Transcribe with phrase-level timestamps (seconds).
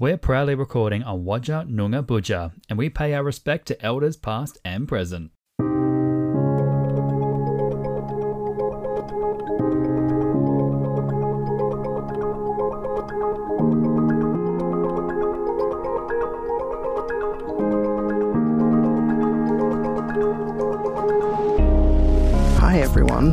[0.00, 4.56] We're proudly recording on Whadjuk Noongar Boodja, and we pay our respect to elders past
[4.64, 5.32] and present.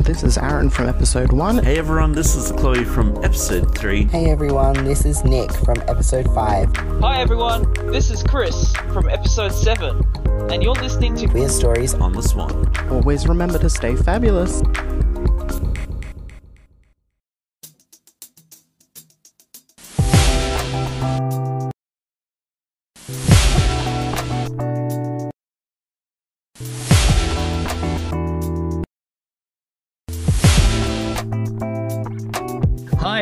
[0.05, 1.63] This is Aaron from episode 1.
[1.63, 4.03] Hey everyone, this is Chloe from episode 3.
[4.05, 6.75] Hey everyone, this is Nick from episode 5.
[7.01, 9.99] Hi everyone, this is Chris from episode 7,
[10.51, 11.95] and you're listening to Weird Stories.
[11.95, 12.71] On the Swan.
[12.91, 14.61] Always remember to stay fabulous.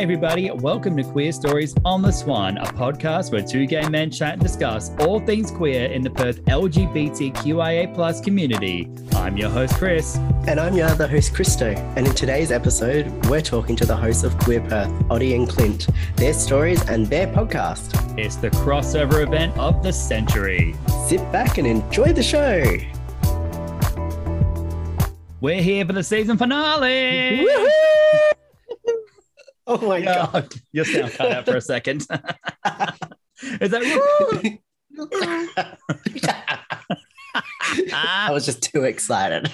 [0.03, 0.52] Everybody.
[0.52, 4.41] Welcome to Queer Stories on the Swan, a podcast where two gay men chat and
[4.41, 8.91] discuss all things queer in the Perth LGBTQIA plus community.
[9.13, 10.17] I'm your host, Chris.
[10.45, 11.67] And I'm your other host, Christo.
[11.95, 15.88] And in today's episode, we're talking to the hosts of Queer Perth, Oddy and Clint,
[16.17, 18.19] their stories and their podcast.
[18.19, 20.75] It's the crossover event of the century.
[21.08, 22.61] Sit back and enjoy the show.
[25.39, 27.45] We're here for the season finale.
[27.47, 28.33] Woohoo!
[29.66, 30.53] Oh my Yeah, god.
[30.72, 32.02] your sound cut out for a second.
[33.61, 33.81] Is that
[37.94, 39.52] I was just too excited.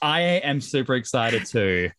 [0.00, 1.90] I am super excited too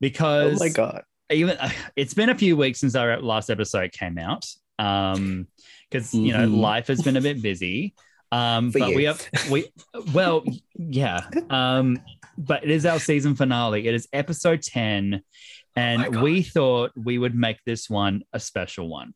[0.00, 1.02] because Oh because my god.
[1.30, 1.56] even
[1.96, 4.46] it's been a few weeks since our last episode came out.
[4.78, 5.46] Um,
[5.90, 6.58] because you know Mhm.
[6.58, 7.94] life has been a bit busy.
[8.32, 8.96] Um, For but you.
[8.96, 9.66] we have we
[10.12, 10.44] well,
[10.74, 11.20] yeah.
[11.50, 12.00] Um,
[12.36, 13.86] but it is our season finale.
[13.86, 15.26] It is episode ten, Oh
[15.76, 16.22] and God.
[16.22, 19.12] we thought we would make this one a special one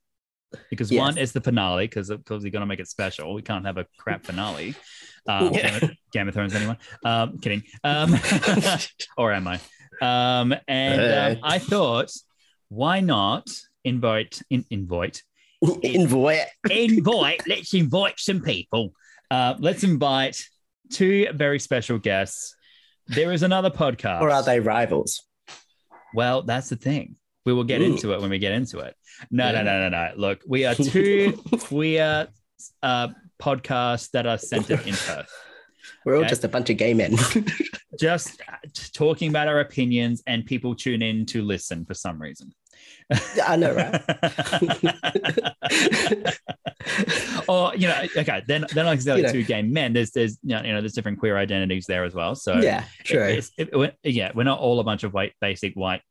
[0.70, 1.00] because Yes.
[1.00, 3.34] one is the finale because of course we're gonna make it special.
[3.34, 4.75] We can't have a crap finale.
[5.28, 5.78] Um, Yeah.
[5.78, 6.78] Game, of, Game of Thrones, anyone?
[7.05, 7.62] Um, kidding.
[7.84, 8.15] Um,
[9.19, 9.60] or am I?
[10.00, 11.00] Um, and
[11.37, 11.47] um, Uh.
[11.55, 12.10] I thought,
[12.69, 13.47] why not
[13.84, 15.22] invite in, invite
[15.84, 16.38] Envoy.
[16.71, 17.43] invite?
[17.49, 18.93] let's invite some people.
[19.31, 20.43] Uh, let's invite
[20.93, 22.55] two very special guests.
[23.09, 24.21] There is another podcast.
[24.22, 25.22] Or are they rivals?
[26.14, 27.16] Well, that's the thing.
[27.44, 27.84] We will get Ooh.
[27.84, 28.94] into it when we get into it.
[29.30, 29.62] No, Yeah.
[29.62, 30.12] no, no, no, no.
[30.16, 32.28] Look, we are two queer
[32.82, 33.08] uh,
[33.41, 35.30] podcasts that are centered in Perth.
[36.04, 36.28] We're all Okay.
[36.28, 37.16] just a bunch of gay men.
[37.98, 38.42] Just
[38.92, 42.52] talking about our opinions, and people tune in to listen for some reason.
[43.46, 44.02] I know, right?
[47.48, 49.32] or you know, okay, then then like I said, You know.
[49.32, 49.92] two gay men.
[49.92, 52.34] There's there's you know, you know there's different queer identities there as well.
[52.34, 53.28] So yeah, sure.
[53.28, 56.02] it- it- we're- yeah, we're not all a bunch of white basic white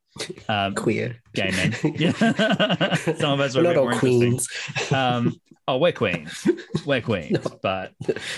[0.48, 1.16] um, Queer.
[1.34, 1.74] gay men.
[1.96, 2.94] Yeah.
[2.94, 4.48] Some of us are We're a bit not all more queens.
[4.92, 6.48] Um, oh, we're queens.
[6.86, 7.92] We're queens, but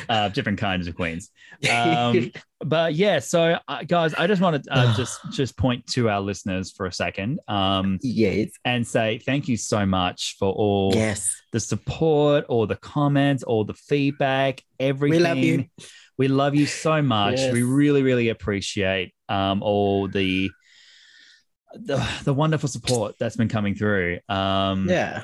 [0.09, 1.31] uh, different kinds of queens.
[1.71, 6.09] Um, but yeah, so uh, guys, I just want to uh, just just point to
[6.09, 8.51] our listeners for a second um, yes.
[8.65, 11.31] and say thank you so much for all Yes.
[11.53, 15.19] the support, all the comments, all the feedback, everything.
[15.19, 15.65] We love you.
[16.19, 17.39] We love you so much.
[17.39, 17.53] Yes.
[17.53, 20.51] We really, really appreciate um, all the,
[21.75, 24.19] the the wonderful support that's been coming through.
[24.29, 25.23] Um, Yeah.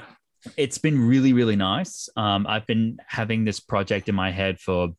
[0.57, 2.09] it's been really, really nice.
[2.17, 4.91] Um, I've been having this project in my head for,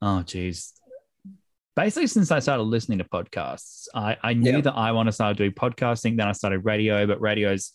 [0.00, 0.72] oh, geez,
[1.74, 3.88] basically since I started listening to podcasts.
[3.94, 4.60] I, I knew Yeah.
[4.62, 6.16] that I want to start doing podcasting.
[6.16, 7.72] Then I started radio, but radio's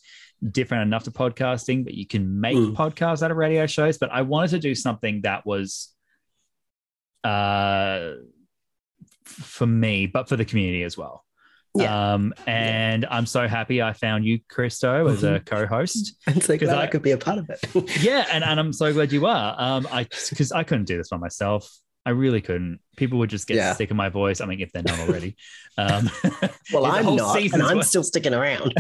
[0.52, 2.74] different enough to podcasting, but you can make Mm.
[2.76, 4.00] podcasts out of radio shows.
[4.00, 5.90] But I wanted to do something that was
[7.24, 8.14] uh,
[9.26, 11.24] for me, but for the community as well.
[11.74, 12.14] Yeah.
[12.14, 16.78] Um, and I'm so happy I found you, Christo, as a co-host I'm so glad
[16.78, 17.60] I, I- could be a part of it.
[18.04, 19.56] yeah, and, and I'm so glad you are.
[19.58, 21.70] Um, I because I couldn't do this by myself.
[22.04, 22.80] I really couldn't.
[22.98, 23.74] People would just get Yeah.
[23.74, 24.42] sick of my voice.
[24.42, 25.36] I mean, if they're not already.
[25.78, 26.10] Um,
[26.74, 28.74] well, I'm not, and I'm still sticking around.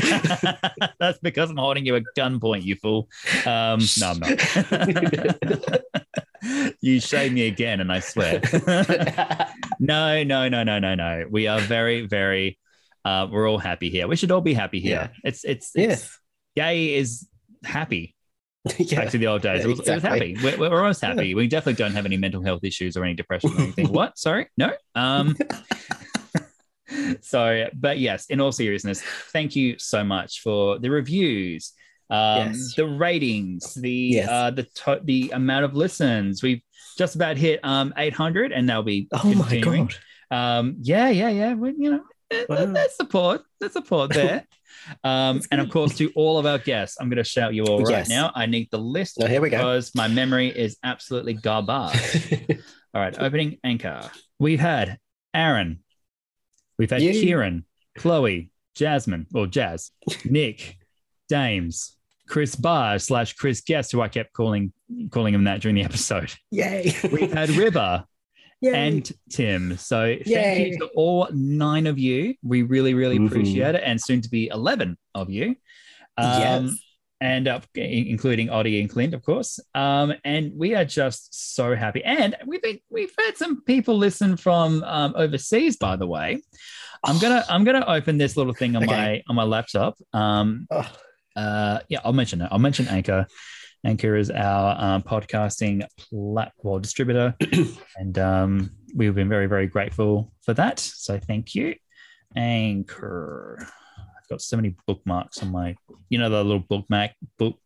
[0.99, 3.07] That's because I'm holding you at gunpoint, you fool.
[3.45, 5.81] Um, no, I'm not.
[6.81, 8.41] you shame me again, and I swear.
[9.79, 11.25] no, no, no, no, no, no.
[11.29, 12.57] We are very, very.
[13.03, 14.07] Uh, we're all happy here.
[14.07, 15.11] We should all be happy here.
[15.23, 16.19] It's, it's, it's yes.
[16.55, 17.27] gay is
[17.63, 18.15] happy.
[18.77, 19.01] yeah.
[19.01, 19.65] back to the old days.
[19.65, 20.37] It was, it was happy.
[20.43, 21.33] We're, we're almost happy.
[21.33, 23.91] We definitely don't have any mental health issues or any depression or anything.
[23.91, 24.17] what?
[24.19, 24.71] Sorry, no.
[24.93, 25.35] Um.
[27.21, 29.01] so, but yes, in all seriousness,
[29.31, 31.73] thank you so much for the reviews,
[32.09, 32.75] um, Yes.
[32.75, 34.29] the ratings, the Yes.
[34.29, 36.43] uh, the to- the amount of listens.
[36.43, 36.61] We've
[36.97, 39.95] just about hit um 800, and they'll be Oh my god.
[40.29, 41.53] Um, yeah, yeah, yeah.
[41.55, 42.03] We, you know,
[42.49, 42.65] Wow.
[42.65, 43.41] there's support.
[43.59, 44.45] There's support there.
[45.03, 47.81] Um, and of course, to all of our guests, I'm going to shout you all
[47.83, 48.09] right Yes.
[48.09, 48.31] now.
[48.35, 49.57] I need the list Oh, here we go.
[49.57, 52.31] because my memory is absolutely garbage.
[52.93, 54.01] all right, opening anchor.
[54.39, 54.97] We've had
[55.33, 55.79] Aaron,
[56.79, 57.13] we've had Yay.
[57.21, 57.65] Kieran,
[57.97, 59.91] Chloe, Jasmine, or Jazz,
[60.25, 60.77] Nick,
[61.29, 61.95] Dames,
[62.27, 64.73] Chris Barr slash Chris Guest, who I kept calling
[65.11, 66.33] calling him that during the episode.
[66.49, 66.93] Yay.
[67.11, 68.05] We've had River
[68.61, 68.73] Yay.
[68.73, 69.77] and Tim.
[69.77, 72.35] So thank you to all nine of you.
[72.43, 73.27] We really, really Mhm.
[73.27, 73.81] appreciate it.
[73.83, 75.55] And soon to be 11 of you.
[76.17, 76.77] Um, Yes.
[77.23, 79.59] And up, including Oddy and Clint, of course.
[79.75, 82.03] Um, and we are just so happy.
[82.03, 86.41] And we've been, we've had some people listen from um, overseas, by the way.
[87.03, 88.91] I'm gonna I'm gonna open this little thing on Okay.
[88.91, 89.97] my on my laptop.
[90.13, 90.91] Um, Oh,
[91.35, 92.49] uh, yeah, I'll mention it.
[92.51, 93.27] I'll mention Anchor.
[93.83, 97.35] Anchor is our um, podcasting plat- well, distributor,
[97.97, 100.79] and um, we've been very, very grateful for that.
[100.79, 101.73] So thank you,
[102.35, 103.57] Anchor.
[103.59, 105.75] I've got so many bookmarks on my,
[106.09, 107.57] you know, the little bookmark book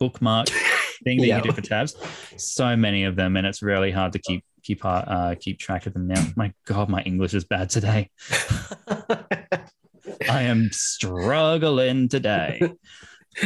[0.00, 0.48] bookmark
[1.04, 1.36] thing that Yeah.
[1.38, 1.96] you do for tabs.
[2.38, 5.92] So many of them, and it's really hard to keep keep uh, keep track of
[5.92, 6.24] them now.
[6.34, 8.08] My God, my English is bad today.
[10.30, 12.60] I am struggling today.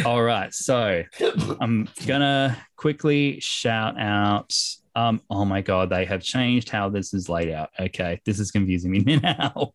[0.04, 1.02] All right, so
[1.60, 4.52] I'm gonna quickly shout out.
[4.94, 7.70] Um, oh my god, they have changed how this is laid out.
[7.78, 9.72] Okay, this is confusing me now.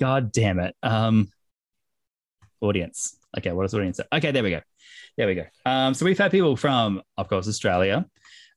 [0.00, 0.74] God damn it.
[0.82, 1.28] Um,
[2.60, 3.16] audience.
[3.36, 4.00] Okay, what is audience?
[4.12, 4.60] Okay, there we go.
[5.16, 5.44] There we go.
[5.64, 8.04] Um, so we've had people from, of course, Australia.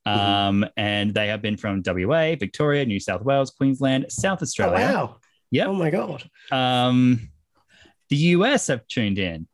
[0.06, 4.78] Um, and they have been from WA, Victoria, New South Wales, Queensland, South oh, Australia.
[4.78, 5.18] wow.
[5.52, 5.68] Yep.
[5.68, 6.30] Oh my god.
[6.52, 7.30] Um,
[8.10, 9.48] the US have tuned in.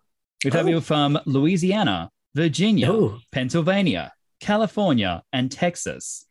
[0.44, 0.68] We've had Oh.
[0.68, 6.25] people from Louisiana, Virginia, Oh, Pennsylvania, California, and Texas.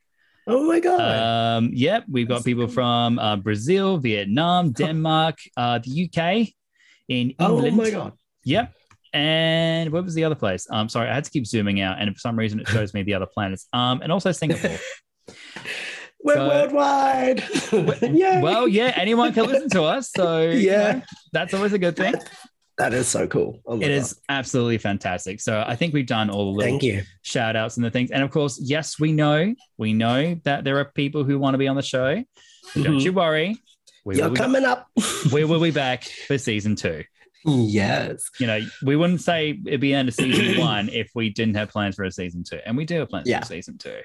[0.47, 1.01] oh my god.
[1.01, 6.49] Um, yep, we've got people from uh, Brazil, Vietnam, Denmark, uh, the UK,
[7.09, 7.75] in England.
[7.81, 8.13] oh my god.
[8.45, 8.73] Yep.
[9.15, 10.67] And what was the other place?
[10.71, 12.93] I'm um, sorry, I had to keep zooming out, and for some reason it shows
[12.95, 13.67] me the other planets.
[13.73, 14.79] Um, and also Singapore.
[16.25, 17.45] We're So- worldwide.
[18.43, 20.93] Well, yeah, anyone can listen to us, so you Yeah.
[20.93, 22.15] know, that's always a good thing.
[22.79, 23.61] That is so cool.
[23.69, 24.13] It God.
[24.29, 25.41] absolutely fantastic.
[25.41, 27.03] So I think we've done all the little Thank you.
[27.21, 28.11] shout outs and the things.
[28.11, 31.59] And of course, yes, we know, we know that there are people who want to
[31.59, 32.25] be on the show.
[32.75, 32.99] But Don't mm-hmm.
[32.99, 33.57] you worry.
[34.05, 34.89] We You're coming up.
[35.33, 37.05] we will be back for season two.
[37.45, 38.31] yes.
[38.41, 41.69] You know, we wouldn't say it'd be end of season one if we didn't have
[41.69, 42.59] plans for a season two.
[42.65, 43.41] And we do have plans Yeah.
[43.41, 44.01] for season two.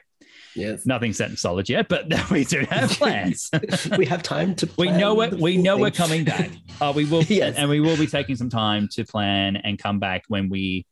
[0.57, 0.86] Yes.
[0.86, 3.50] Nothing set in solid yet, but we do have plans.
[3.98, 4.69] we have time to.
[4.77, 5.33] we know it.
[5.36, 5.81] We know thing.
[5.81, 6.50] we're coming back.
[6.81, 7.56] Uh, we will, Yes.
[7.57, 10.86] and we will be taking some time to plan and come back when we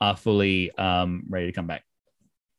[0.00, 1.82] are fully um, ready to come back.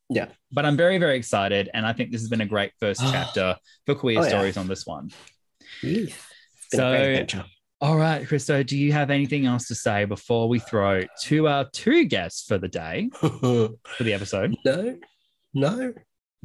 [0.10, 0.28] Yeah.
[0.52, 3.56] But I'm very, very excited, and I think this has been a great first chapter
[3.86, 4.28] for queer Oh, yeah.
[4.30, 5.10] stories on the Swan.
[5.82, 6.12] Yes.
[6.68, 7.44] It's been a great So-
[7.80, 11.70] All right, Christo, do you have anything else to say before we throw to our
[11.72, 13.70] two guests for the day for
[14.02, 14.56] the episode?
[14.66, 14.98] no.
[15.54, 15.94] No.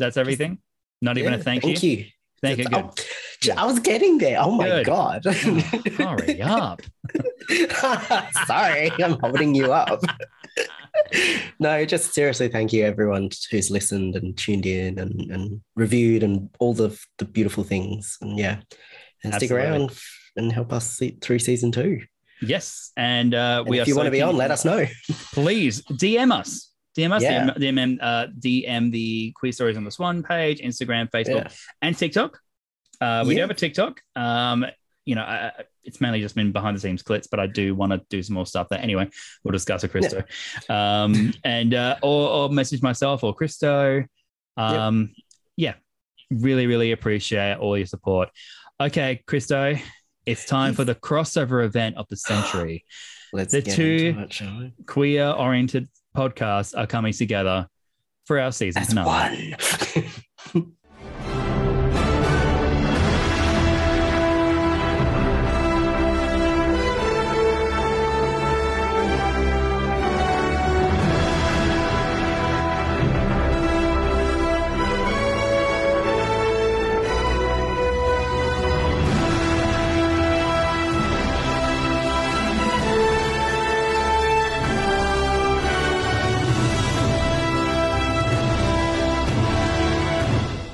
[0.00, 0.58] That's everything.
[1.00, 1.74] Not even a Yeah, thank, you.
[1.90, 2.06] you.
[2.42, 2.64] Thank you.
[2.64, 2.84] Good.
[3.50, 4.38] Oh, I was getting there.
[4.40, 4.86] Oh my Good.
[4.86, 5.24] god.
[5.24, 6.82] Hurry up.
[8.46, 10.00] Sorry, I'm holding you up.
[11.58, 16.48] no, just seriously, thank you everyone who's listened and tuned in and, and reviewed and
[16.58, 18.16] all the the beautiful things.
[18.20, 18.60] And yeah,
[19.24, 19.92] and stick around
[20.36, 22.00] and help us see through season two.
[22.42, 24.86] Yes, and uh, And we if you so want to be on, let us know.
[25.34, 26.69] please DM us.
[26.96, 27.50] DM us, Yeah.
[27.56, 31.48] DM, DM, uh, DM the Queer Stories on the Swan page, Instagram, Facebook, Yeah.
[31.82, 32.38] and TikTok.
[33.00, 34.00] Uh, we do have a TikTok.
[34.16, 34.66] Um,
[35.06, 35.52] you know, I,
[35.84, 38.34] it's mainly just been behind the scenes clips, but I do want to do some
[38.34, 38.78] more stuff there.
[38.80, 39.08] Anyway,
[39.42, 40.22] we'll discuss with Christo.
[40.68, 44.04] Um, and uh, or, or message myself or Christo.
[44.56, 45.14] Um,
[45.56, 45.74] yeah,
[46.30, 48.28] really, really appreciate all your support.
[48.78, 49.76] Okay, Christo,
[50.26, 52.84] it's time for the crossover event of the century.
[53.32, 54.72] Let's The get two- into it?
[54.86, 57.68] Queer oriented podcasts are coming together
[58.26, 59.50] for our season As finale.
[59.50, 59.56] one.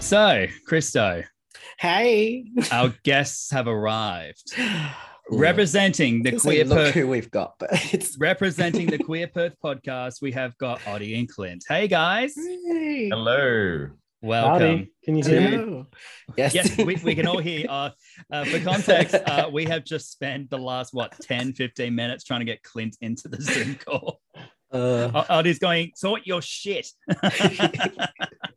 [0.07, 1.25] So, Christo,
[1.81, 2.49] hey.
[2.71, 4.55] our guests have arrived.
[5.33, 10.23] Representing the Queer look Perth who we've got, but it's representing the Queer Perth podcast,
[10.23, 11.65] we have got Oddy and Clint.
[11.69, 12.37] Hey guys.
[12.37, 13.09] Hey.
[13.09, 13.89] Hello.
[14.23, 14.53] Welcome.
[14.61, 14.93] Howdy.
[15.05, 15.85] Can you hear me?
[16.37, 16.55] Yes.
[16.55, 17.67] Yes, we, we can all hear.
[17.69, 17.91] Uh,
[18.31, 22.43] uh, for context, uh, we have just spent the last, what, 10, 15 minutes trying
[22.43, 24.21] to get Clint into the Zoom call.
[24.71, 26.87] Uh, Oddy's going, sort your shit.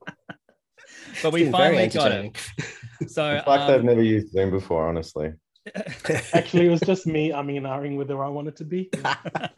[1.21, 2.37] but we it's been very finally got it.
[3.07, 5.31] So, It's like they've um, never used Zoom before, honestly.
[6.33, 8.89] Actually, it was just me umming and ahhing whether I wanted to be.
[9.05, 9.49] I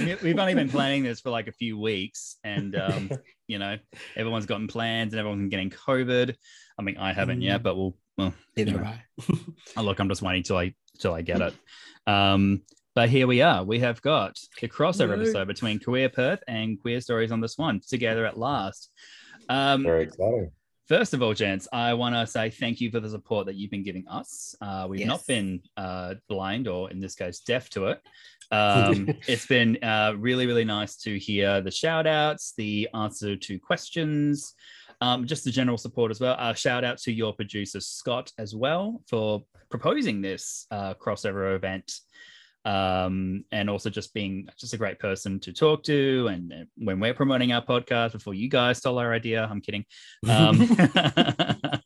[0.00, 3.10] mean, we've only been planning this for like a few weeks, and um,
[3.48, 3.78] you know,
[4.14, 6.36] everyone's gotten plans and everyone's getting COVID.
[6.78, 7.96] I mean, I haven't yet, but we'll.
[8.18, 9.00] Well, Neither you have
[9.76, 11.54] oh, look, I'm just waiting till I till I get it.
[12.06, 12.62] Um,
[12.94, 13.64] but here we are.
[13.64, 15.22] We have got the crossover Woo.
[15.22, 18.90] episode between Queer Perth and Queer Stories on the Swan together at last.
[19.48, 20.50] Um, Very exciting.
[20.88, 23.70] First of all, gents, I want to say thank you for the support that you've
[23.70, 24.54] been giving us.
[24.60, 28.00] Uh, we've not been uh, blind or, in this case, deaf to it.
[28.50, 33.58] Um, it's been uh, really, really nice to hear the shout outs, the answer to
[33.60, 34.54] questions,
[35.00, 36.36] um, just the general support as well.
[36.38, 41.90] Uh, shout out to your producer, Scott, as well, for proposing this uh, crossover event.
[42.64, 46.28] Um, and also just being just a great person to talk to.
[46.28, 49.84] And when we're promoting our podcast, before you guys stole our idea, I'm kidding.
[50.28, 50.60] Um,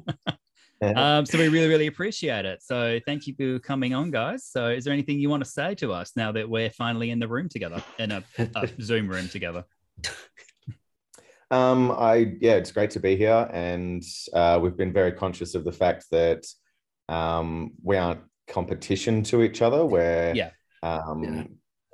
[0.82, 2.62] um, so we really, really appreciate it.
[2.62, 4.44] So thank you for coming on, guys.
[4.44, 7.18] So is there anything you want to say to us now that we're finally in
[7.18, 9.64] the room together, in a, a Zoom room together?
[11.50, 14.02] Um, I yeah, it's great to be here, and
[14.32, 16.44] uh, we've been very conscious of the fact that
[17.08, 19.84] um, we aren't competition to each other.
[19.84, 20.50] We're Yeah.
[20.86, 21.44] Um, Yeah.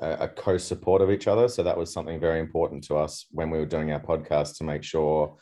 [0.00, 1.48] a, a co-support of each other.
[1.48, 4.64] So that was something very important to us when we were doing our podcast to
[4.64, 5.36] make sure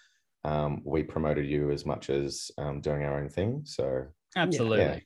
[0.44, 3.62] um, we promoted you as much as um, doing our own thing.
[3.64, 4.84] So, Absolutely.
[4.84, 4.98] Yeah.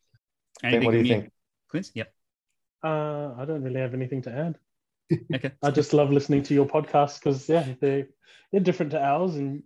[0.62, 1.32] Anything what do you from think?
[1.70, 1.90] Clint?
[1.94, 2.12] Yep.
[2.84, 4.58] Uh, I don't really have anything to add.
[5.34, 5.52] Okay.
[5.62, 8.06] I just love listening to your podcast because yeah, they
[8.50, 9.62] they're different to ours and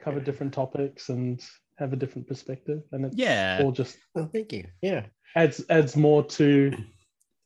[0.00, 1.40] cover different topics and
[1.78, 3.60] have a different perspective, and it's Yeah.
[3.62, 4.64] all just Oh, thank you.
[4.80, 5.06] Yeah.
[5.36, 6.72] adds adds more to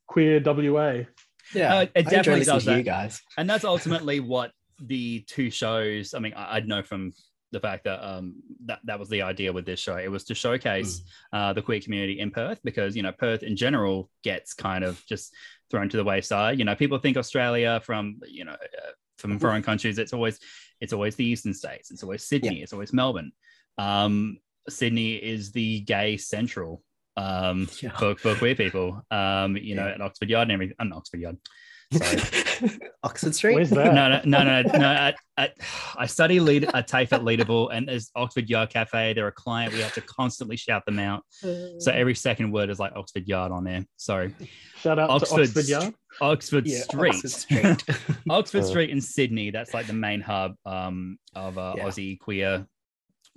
[0.06, 1.04] queer WA.
[1.54, 1.74] Yeah.
[1.74, 2.84] Uh, it definitely does to you that.
[2.84, 3.22] guys.
[3.38, 7.12] and that's ultimately what the two shows i mean i, I know from
[7.52, 8.34] the fact that um
[8.66, 11.80] that, that was the idea with this show it was to showcase uh, the queer
[11.80, 15.32] community in perth because you know perth in general gets kind of just
[15.70, 19.62] thrown to the wayside you know people think australia from you know uh, from foreign
[19.62, 20.38] countries it's always
[20.80, 23.32] it's always the eastern states it's always sydney it's always melbourne
[23.78, 24.36] um
[24.68, 26.82] sydney is the gay central
[27.16, 27.96] um Yeah.
[27.96, 31.20] for, for queer people um you know at oxford yard and everything uh, not oxford
[31.20, 31.36] yard
[31.92, 32.20] sorry
[33.04, 33.54] Oxford Street.
[33.54, 33.94] Where's that?
[33.94, 34.86] no, no, no, no, no.
[34.92, 35.52] At, at,
[35.96, 39.12] I study lead a TAFE at Leadable, and there's Oxford Yard Cafe.
[39.12, 39.72] They're a client.
[39.72, 41.22] We have to constantly shout them out.
[41.30, 43.84] So every second word is like Oxford Yard on there.
[43.98, 44.34] Sorry,
[44.80, 45.94] Shout out Oxford to Oxford Yard.
[46.20, 47.10] Oxford Yeah, Street.
[47.14, 47.84] Oxford Street.
[48.30, 48.66] Oxford Uh.
[48.66, 49.50] Street in Sydney.
[49.52, 51.84] That's like the main hub um, of uh, Yeah.
[51.84, 52.66] Aussie queer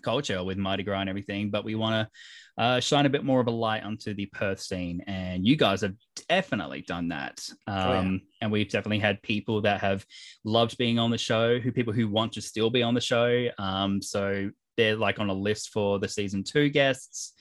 [0.02, 1.52] culture with Mardi Gras and everything.
[1.52, 2.12] But we want to
[2.60, 5.82] uh, shine a bit more of a light onto the Perth scene, and you guys
[5.82, 5.96] have
[6.28, 7.40] definitely done that.
[7.66, 8.20] Um, yeah.
[8.42, 10.06] And we've definitely had people that have
[10.44, 13.48] loved being on the show, who people who want to still be on the show.
[13.58, 17.34] Um, so they're like on a list for the season two guests.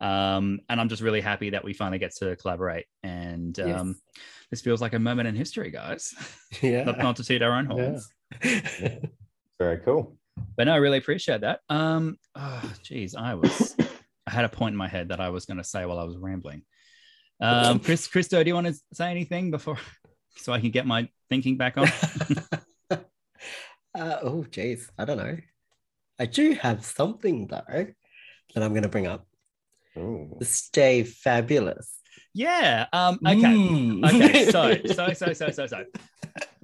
[0.00, 2.84] Um, and I'm just really happy that we finally get to collaborate.
[3.02, 3.80] And Yes.
[3.80, 3.96] um,
[4.50, 6.12] this feels like a moment in history, guys.
[6.60, 6.84] yeah.
[6.84, 7.72] not, not to toot our own Yeah.
[7.72, 8.12] horns.
[9.58, 10.16] Very cool.
[10.56, 11.60] But no, I really appreciate that.
[11.70, 13.74] Um, oh, geez, I was,
[14.26, 16.04] I had a point in my head that I was going to say while I
[16.04, 16.62] was rambling.
[17.40, 19.78] Um, Chris, Christo, do you want to say anything before,
[20.36, 21.88] so I can get my thinking back on?
[22.90, 22.96] uh,
[24.22, 24.90] oh, geez.
[24.98, 25.36] I don't know.
[26.18, 27.86] I do have something though
[28.54, 29.26] that I'm going to bring up.
[29.98, 30.38] Ooh.
[30.42, 31.98] Stay fabulous.
[32.34, 32.86] yeah.
[32.92, 33.40] Um, okay.
[33.40, 34.04] Mm.
[34.04, 34.44] Okay.
[34.50, 35.84] So, so, so, so, so, so.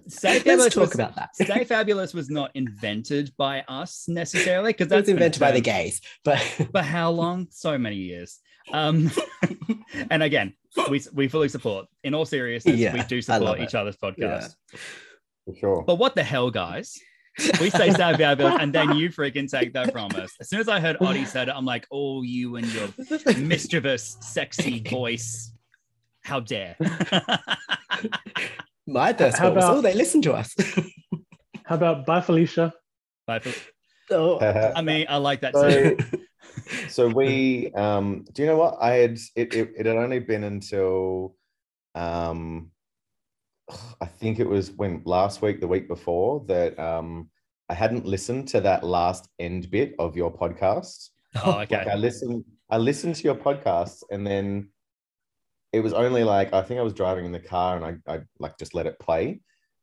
[0.08, 1.34] Stay Let's Fabulous talk was- about that.
[1.36, 5.60] Stay Fabulous was not invented by us necessarily because It that's was invented by the
[5.60, 6.38] gays, but
[6.72, 7.48] For how long?
[7.50, 8.40] So many years.
[8.72, 9.10] Um,
[10.10, 10.54] and again,
[10.88, 11.86] we we fully support.
[12.04, 13.74] In all seriousness, Yeah, we do support each it.
[13.74, 14.54] other's podcast.
[15.46, 15.84] For sure.
[15.86, 16.96] But what the hell, guys?
[17.60, 20.30] We say Stay Fabulous, and then you freaking take that from us.
[20.40, 22.88] As soon as I heard Oddy said it, I'm like, oh, you and your
[23.36, 25.52] mischievous, sexy voice.
[26.22, 26.76] How dare?
[28.86, 30.54] my first How about- oh, they listen to us.
[31.64, 32.72] How about bye, Felicia?
[33.26, 33.46] But,
[34.10, 35.54] oh, I mean, I like that.
[35.54, 35.96] So, too.
[36.88, 40.44] so we um do you know what i had it, it it had only been
[40.44, 41.34] until
[41.94, 42.70] um
[44.02, 47.30] i think it was when last week the week before that um
[47.70, 51.08] i hadn't listened to that last end bit of your podcast
[51.42, 51.78] Oh, okay.
[51.78, 54.68] like i listened i listened to your podcast and then
[55.72, 58.20] it was only like i think i was driving in the car and i, I
[58.38, 59.40] like just let it play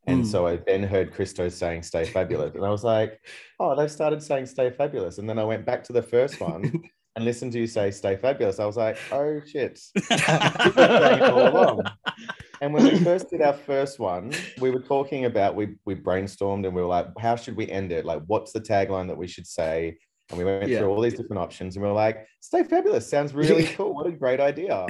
[0.08, 0.32] And Mm.
[0.32, 3.20] so I then heard Christo saying "Stay fabulous," and I was like,
[3.60, 6.62] "Oh, they've started saying "Stay fabulous." And then I went back to the first one
[7.16, 11.20] and listened to you say "Stay fabulous." I was like, "Oh shit!" You've been saying
[11.22, 11.84] it all along.
[12.62, 16.66] And when we first did our first one, we were talking about we we brainstormed
[16.66, 18.04] and we were like, how should we end it?
[18.06, 19.98] Like, what's the tagline that we should say?
[20.30, 20.80] And we went Yeah.
[20.80, 23.10] through all these different options and we were like, stay fabulous.
[23.10, 23.94] Sounds really cool.
[23.96, 24.86] What a great idea.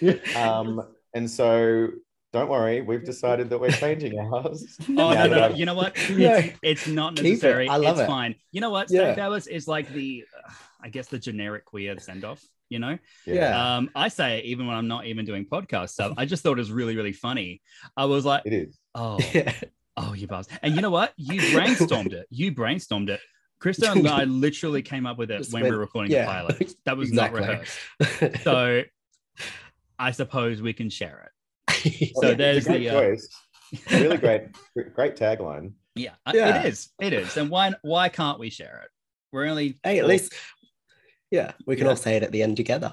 [0.36, 0.82] Um,
[1.14, 1.88] and so
[2.32, 4.76] don't worry, we've decided that we're changing ours.
[4.90, 5.96] Oh Now no, no, you know what?
[6.10, 6.38] Yeah.
[6.38, 7.28] It's, it's not Keep it.
[7.30, 7.68] necessary.
[7.68, 8.06] I love it's it.
[8.08, 8.34] fine.
[8.50, 8.90] You know what?
[8.90, 9.12] Yeah.
[9.12, 10.50] Stay Fabulous is like the, uh,
[10.82, 12.42] I guess the generic queer send off.
[12.70, 13.76] You know, Yeah.
[13.76, 16.14] um, I say it even when I'm not even doing podcast stuff.
[16.16, 17.62] I just thought it was really, really funny.
[17.96, 18.78] I was like, It is.
[18.94, 19.52] oh, yeah.
[19.96, 20.48] oh, you buzz.
[20.62, 21.12] And you know what?
[21.16, 22.26] You brainstormed it.
[22.30, 23.20] You brainstormed it.
[23.64, 26.30] Christo and I literally came up with it Just when we were recording yeah, the
[26.30, 26.74] pilot.
[26.84, 27.40] That was exactly.
[27.40, 28.42] not rehearsed.
[28.42, 28.82] So
[29.98, 31.30] I suppose we can share
[31.70, 32.12] it.
[32.14, 33.28] So it's there's great the, uh, choice.
[33.90, 34.42] really great,
[34.92, 35.72] great tagline.
[35.94, 36.62] Yeah, Yeah.
[36.62, 36.90] it is.
[37.00, 37.38] It is.
[37.38, 38.90] And why why can't we share it?
[39.32, 40.34] We're only hey, at least,
[41.30, 41.90] yeah, we can Yeah.
[41.90, 42.92] all say it at the end together.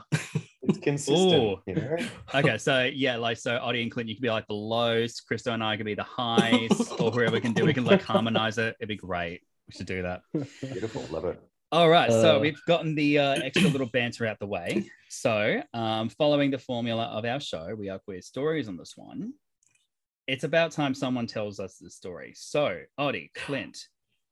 [0.61, 1.59] It's consistent.
[1.65, 1.97] You know?
[2.33, 2.57] okay.
[2.57, 5.19] So yeah, like so, Oddy and Clint, you could be like the lows.
[5.19, 7.65] Christo and I could be the highs, or whoever we can do.
[7.65, 8.77] We can like harmonize it.
[8.79, 9.41] It'd be great.
[9.71, 10.21] We should do that.
[10.61, 11.05] Beautiful.
[11.11, 11.39] Love it.
[11.71, 12.11] All right.
[12.11, 12.39] so Uh.
[12.39, 14.89] we've gotten the uh, extra little banter out the way.
[15.07, 19.33] So, um, following the formula of our show, we are queer stories on the Swan.
[20.27, 22.33] It's about time someone tells us the story.
[22.35, 23.77] So, Oddy, Clint,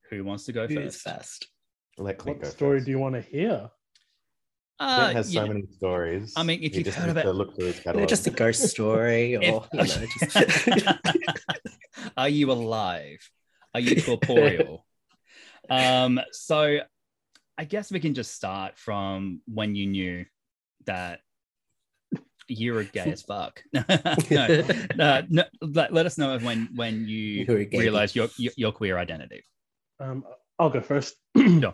[0.10, 1.02] who wants to go Who's first?
[1.04, 1.48] fast?
[1.98, 2.86] Let Clint What go story first.
[2.88, 3.70] do you want to hear?
[4.78, 6.34] Uh, Clint has so yeah, many stories.
[6.36, 7.84] I mean, if He you've just heard needs of to look through his You know,
[7.86, 8.10] catalog.
[8.10, 10.98] just a ghost story, or If- you know, just
[12.18, 13.20] are you alive?
[13.74, 14.86] Are you corporeal?
[15.70, 16.80] Um, so
[17.58, 20.26] I guess we can just start from when you knew
[20.86, 21.20] that
[22.48, 23.62] you were gay as fuck.
[23.74, 24.64] no,
[24.96, 27.78] no, no, let, let us know when when you You were gay.
[27.80, 29.44] realized your, your your queer identity.
[30.00, 30.24] Um,
[30.58, 31.16] I'll go first.
[31.60, 31.74] Sure.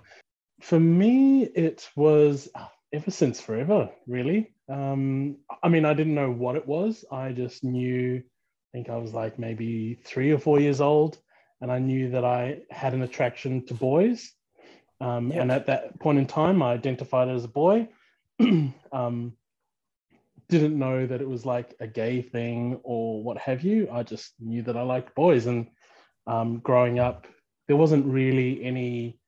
[0.61, 4.53] For me, it was uh, ever since forever, really.
[4.69, 7.03] Um, I mean, I didn't know what it was.
[7.11, 11.17] I just knew, I think I was like maybe three or four years old,
[11.61, 14.31] and I knew that I had an attraction to boys.
[15.01, 17.89] Um, And at that point in time, I identified as a boy.
[18.91, 19.33] um,
[20.47, 23.89] didn't know that it was like a gay thing or what have you.
[23.91, 25.47] I just knew that I liked boys.
[25.47, 25.67] And
[26.27, 27.27] um, growing up,
[27.67, 29.19] there wasn't really any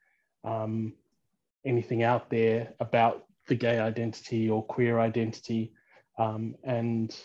[0.44, 0.94] um,
[1.66, 5.74] anything out there about the gay identity or queer identity.
[6.18, 7.16] Um, and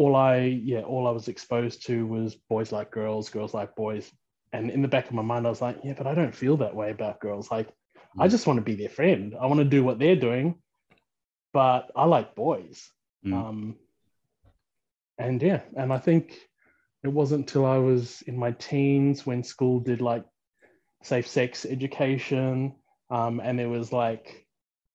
[0.00, 4.10] all I, yeah, all I was exposed to was boys like girls, girls like boys.
[4.50, 6.56] And in the back of my mind, I was like, yeah, but I don't feel
[6.56, 7.50] that way about girls.
[7.50, 7.68] Like,
[8.18, 9.34] I just want to be their friend.
[9.38, 10.54] I want to do what they're doing,
[11.52, 12.88] but I like boys.
[13.26, 13.34] Mm.
[13.34, 13.76] Um,
[15.18, 16.34] and yeah, and I think
[17.04, 20.24] it wasn't until I was in my teens when school did like
[21.02, 22.74] safe sex education,
[23.10, 24.46] um, and there was like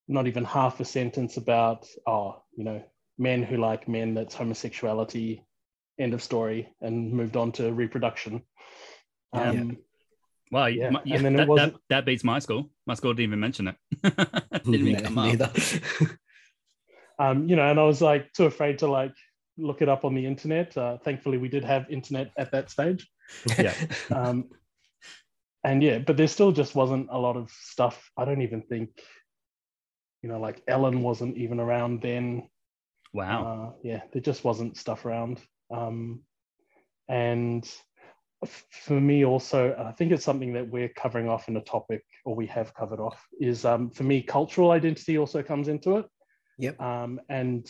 [0.07, 2.83] not even half a sentence about oh, you know,
[3.17, 4.13] men who like men.
[4.13, 5.43] That's homosexuality.
[5.97, 8.41] End of story, and moved on to reproduction.
[9.33, 9.49] Yeah.
[9.49, 9.77] Um,
[10.51, 12.69] Well, Yeah, my- and then it that, that, wasn't- that beats my school.
[12.85, 13.75] My school didn't even mention it.
[14.03, 15.55] didn't even Ne- come up.
[17.19, 19.13] um, you know, and I was like too afraid to like
[19.57, 20.77] look it up on the internet.
[20.77, 23.07] Uh, thankfully, we did have internet at that stage.
[23.57, 23.73] Yeah.
[24.11, 24.49] Um,
[25.63, 28.11] and yeah, but there still just wasn't a lot of stuff.
[28.17, 28.89] I don't even think,
[30.21, 32.49] you know, like Ellen wasn't even around then.
[33.15, 33.45] Wow.
[33.45, 35.39] Uh, yeah, there just wasn't stuff around.
[35.71, 36.23] Um,
[37.07, 37.65] and
[38.69, 42.35] for me also, I think it's something that we're covering off in a topic, or
[42.35, 46.05] we have covered off, is um, for me, cultural identity also comes into it.
[46.57, 46.81] Yep.
[46.81, 47.65] Um, and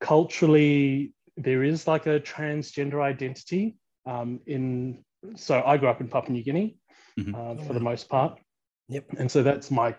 [0.00, 5.04] culturally, there is like a transgender identity um, in.
[5.36, 6.76] So I grew up in Papua New Guinea
[7.18, 7.34] Mhm.
[7.34, 8.40] uh, for the most part,
[8.88, 9.12] Yep.
[9.18, 9.94] and so that's my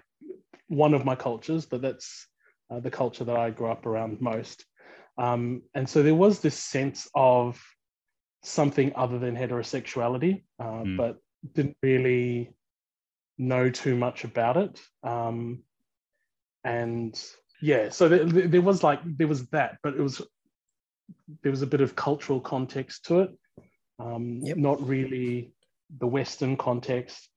[0.68, 2.28] one of my cultures, but that's
[2.70, 4.66] uh, the culture that I grew up around most.
[5.18, 7.62] Um, and so there was this sense of
[8.44, 10.98] something other than heterosexuality, uh, Mm.
[10.98, 11.18] but
[11.54, 12.54] didn't really
[13.38, 14.80] know too much about it.
[15.04, 15.64] Um,
[16.64, 17.20] and
[17.62, 20.22] yeah, so there, there there was like there was that, but it was
[21.42, 23.32] there was a bit of cultural context to it,
[24.00, 24.58] um, Yep.
[24.58, 25.54] not really
[26.00, 27.30] the Western context.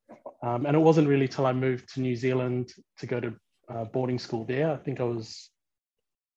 [0.42, 3.34] Um, and it wasn't really till I moved to New Zealand to go to
[3.70, 4.70] uh, boarding school there.
[4.70, 5.50] I think I was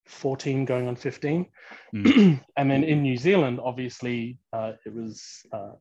[0.06, 1.46] 14 going on 15.
[1.94, 5.72] and then in New Zealand, obviously, uh, it was, uh,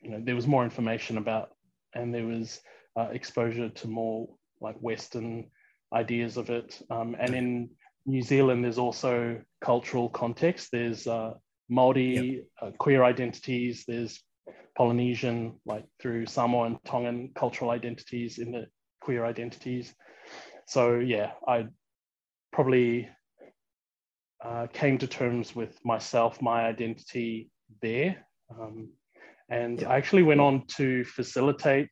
[0.00, 1.50] you know, there was more information about,
[1.94, 2.60] and there was
[2.96, 4.28] uh, exposure to more
[4.60, 5.50] like Western
[5.92, 6.80] ideas of it.
[6.90, 7.70] Um, and in
[8.06, 10.68] New Zealand, there's also cultural context.
[10.72, 11.34] There's uh,
[11.68, 13.84] Maori uh, queer identities.
[13.86, 14.20] There's
[14.76, 18.66] Polynesian, like through Samoan, Tongan cultural identities in the
[19.00, 19.94] queer identities.
[20.68, 21.66] So yeah, I
[22.52, 23.08] probably
[24.44, 27.50] uh, came to terms with myself, my identity
[27.80, 28.26] there.
[28.50, 28.90] Um,
[29.48, 31.88] and I actually went on to facilitate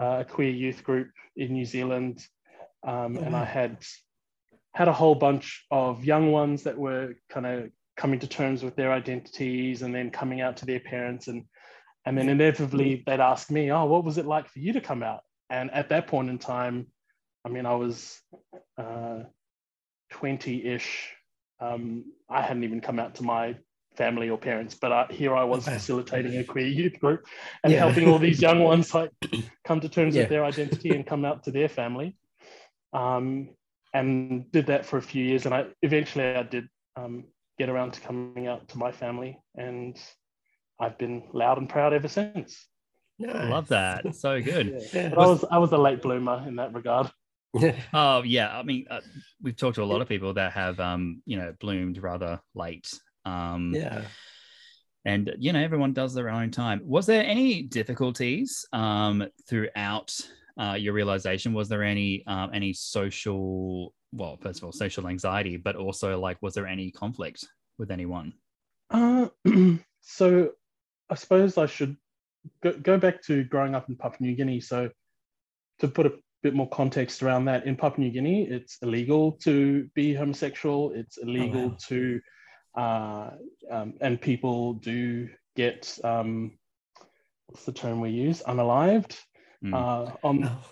[0.00, 2.24] uh, a queer youth group in New Zealand.
[2.86, 3.78] Um, and I had
[4.72, 8.76] had a whole bunch of young ones that were kind of coming to terms with
[8.76, 11.26] their identities and then coming out to their parents.
[11.26, 11.44] And
[12.06, 15.02] and then inevitably they'd ask me oh what was it like for you to come
[15.02, 15.22] out?
[15.50, 16.86] And at that point in time
[17.44, 18.20] i mean i was
[18.78, 19.20] uh,
[20.12, 21.10] 20-ish
[21.60, 23.56] um, i hadn't even come out to my
[23.96, 27.26] family or parents but uh, here i was facilitating a queer youth group
[27.62, 27.80] and Yeah.
[27.80, 29.10] helping all these young ones like
[29.64, 30.22] come to terms Yeah.
[30.22, 32.16] with their identity and come out to their family
[32.92, 33.50] um,
[33.94, 37.24] and did that for a few years and i eventually i did um,
[37.58, 39.98] get around to coming out to my family and
[40.80, 42.66] i've been loud and proud ever since
[43.22, 44.16] I love that.
[44.16, 44.82] So good.
[44.92, 45.10] yeah.
[45.10, 47.10] but i was i was a late bloomer in that regard
[47.92, 49.00] Oh yeah, I mean, uh,
[49.42, 52.88] we've talked to a lot of people that have, um, you know, bloomed rather late.
[53.24, 54.02] Um, yeah.
[55.04, 56.80] and you know, everyone does their own time.
[56.84, 60.14] Was there any difficulties um, throughout
[60.58, 61.52] uh, your realization?
[61.52, 66.38] Was there any um, any social, well, first of all, social anxiety, but also like,
[66.40, 67.46] was there any conflict
[67.78, 68.32] with anyone?
[68.90, 69.28] Uh,
[70.00, 70.50] so
[71.10, 71.96] I suppose I should
[72.62, 74.60] go, go back to growing up in Papua New Guinea.
[74.60, 74.90] So
[75.80, 76.12] to put a
[76.42, 80.92] bit more context around that, in Papua New Guinea, it's illegal to be homosexual.
[80.92, 81.76] It's illegal wow.
[81.88, 82.20] to,
[82.76, 83.30] uh,
[83.70, 86.58] um, and people do get, um,
[87.46, 89.18] what's the term we use, unalived
[89.62, 89.74] Mm.
[89.74, 90.64] uh, on Oh,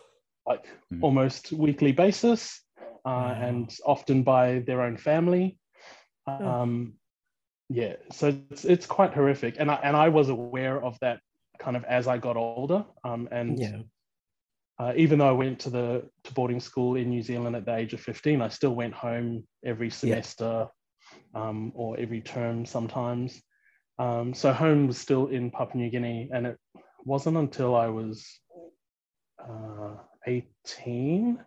[0.47, 1.03] like Mm.
[1.03, 2.61] almost weekly basis,
[3.05, 5.59] uh, and often by their own family.
[6.27, 6.95] Um,
[7.69, 11.21] yeah, so it's it's quite horrific, and I and I was aware of that
[11.59, 12.85] kind of as I got older.
[13.05, 13.83] Um, and yeah.
[14.81, 17.77] Uh, even though I went to the to boarding school in New Zealand at the
[17.77, 20.69] age of fifteen, I still went home every semester
[21.35, 23.43] um, or every term sometimes.
[23.99, 26.59] Um, so home was still in Papua New Guinea, and it
[27.05, 28.27] wasn't until I was
[29.39, 31.39] uh, 18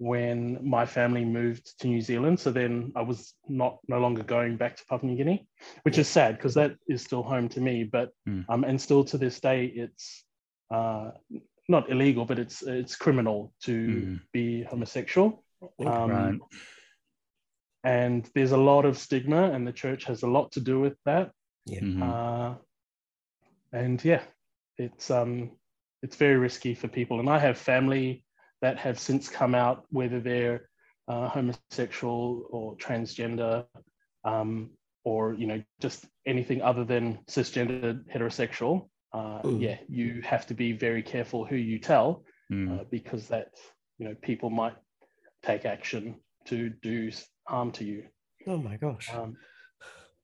[0.00, 2.38] when my family moved to New Zealand.
[2.38, 5.48] So then I was not no longer going back to Papua New Guinea,
[5.82, 7.82] which is sad because that is still home to me.
[7.84, 8.44] But Mm.
[8.48, 10.24] um, and still to this day, it's
[10.70, 11.10] uh,
[11.68, 14.20] not illegal, but it's it's criminal to Mm.
[14.32, 15.44] be homosexual.
[15.80, 16.38] Um, right.
[17.84, 20.96] And there's a lot of stigma, and the church has a lot to do with
[21.04, 21.32] that.
[21.68, 22.02] Mhm.
[22.02, 22.58] Uh,
[23.72, 24.22] and yeah,
[24.76, 25.56] it's um,
[26.02, 27.20] it's very risky for people.
[27.20, 28.24] And I have family
[28.62, 30.68] that have since come out, whether they're
[31.06, 33.66] uh, homosexual or transgender,
[34.24, 34.70] um,
[35.04, 38.88] or you know just anything other than cisgender heterosexual.
[39.12, 39.60] Uh, Mm.
[39.62, 42.80] Yeah, you have to be very careful who you tell Mm.
[42.80, 43.48] uh, because that
[43.98, 44.74] you know people might
[45.42, 47.10] take action to do
[47.46, 48.04] harm to you.
[48.46, 49.08] Oh my gosh.
[49.12, 49.36] Um,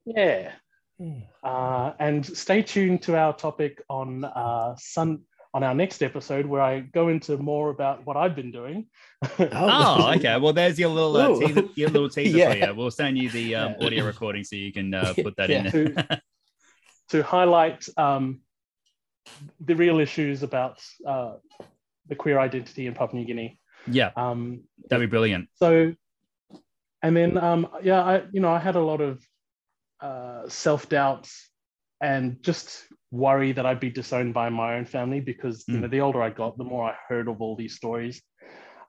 [0.07, 0.53] yeah.
[0.99, 1.21] Hmm.
[1.43, 6.61] Uh, and stay tuned to our topic on uh, sun on our next episode, where
[6.63, 8.87] I go into more about what I've been doing.
[9.39, 10.37] Oh, okay.
[10.39, 12.53] Well, there's your little uh, teaser, your little teaser Yeah.
[12.53, 12.75] for you.
[12.75, 15.71] We'll send you the um, audio recording so you can uh, put that Yeah.
[15.73, 15.97] in.
[17.11, 18.41] to highlight um,
[19.61, 21.35] the real issues about uh,
[22.09, 23.59] the queer identity in Papua New Guinea.
[23.87, 25.49] yeah, Um, that'd be brilliant.
[25.59, 25.95] so
[27.03, 29.21] and then um yeah i you know i had a lot of
[30.01, 31.51] uh self-doubts
[32.01, 35.83] and just worry that i'd be disowned by my own family because you Mm.
[35.83, 38.23] know the older i got the more i heard of all these stories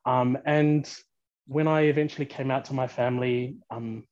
[0.06, 0.90] um and
[1.48, 4.04] when i eventually came out to my family um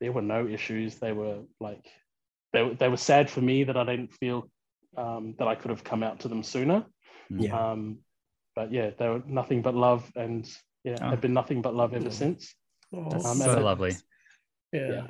[0.00, 1.86] there were no issues they were like
[2.52, 4.48] they, they were sad for me that i didn't feel
[4.96, 6.84] um, that i could have come out to them sooner
[7.30, 7.70] Yeah.
[7.72, 7.98] um
[8.54, 10.48] but yeah they were nothing but love and
[10.84, 11.10] yeah Oh.
[11.10, 12.54] have been nothing but love ever since
[12.92, 13.92] That's Um, so and- lovely.
[14.72, 14.90] yeah.
[14.90, 15.06] yeah.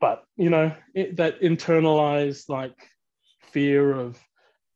[0.00, 2.76] but you know it, that internalized like
[3.52, 4.18] fear of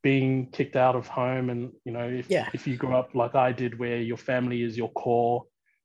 [0.03, 2.49] being kicked out of home and you know if, Yeah.
[2.55, 5.44] if you grew up like i did where your family is your core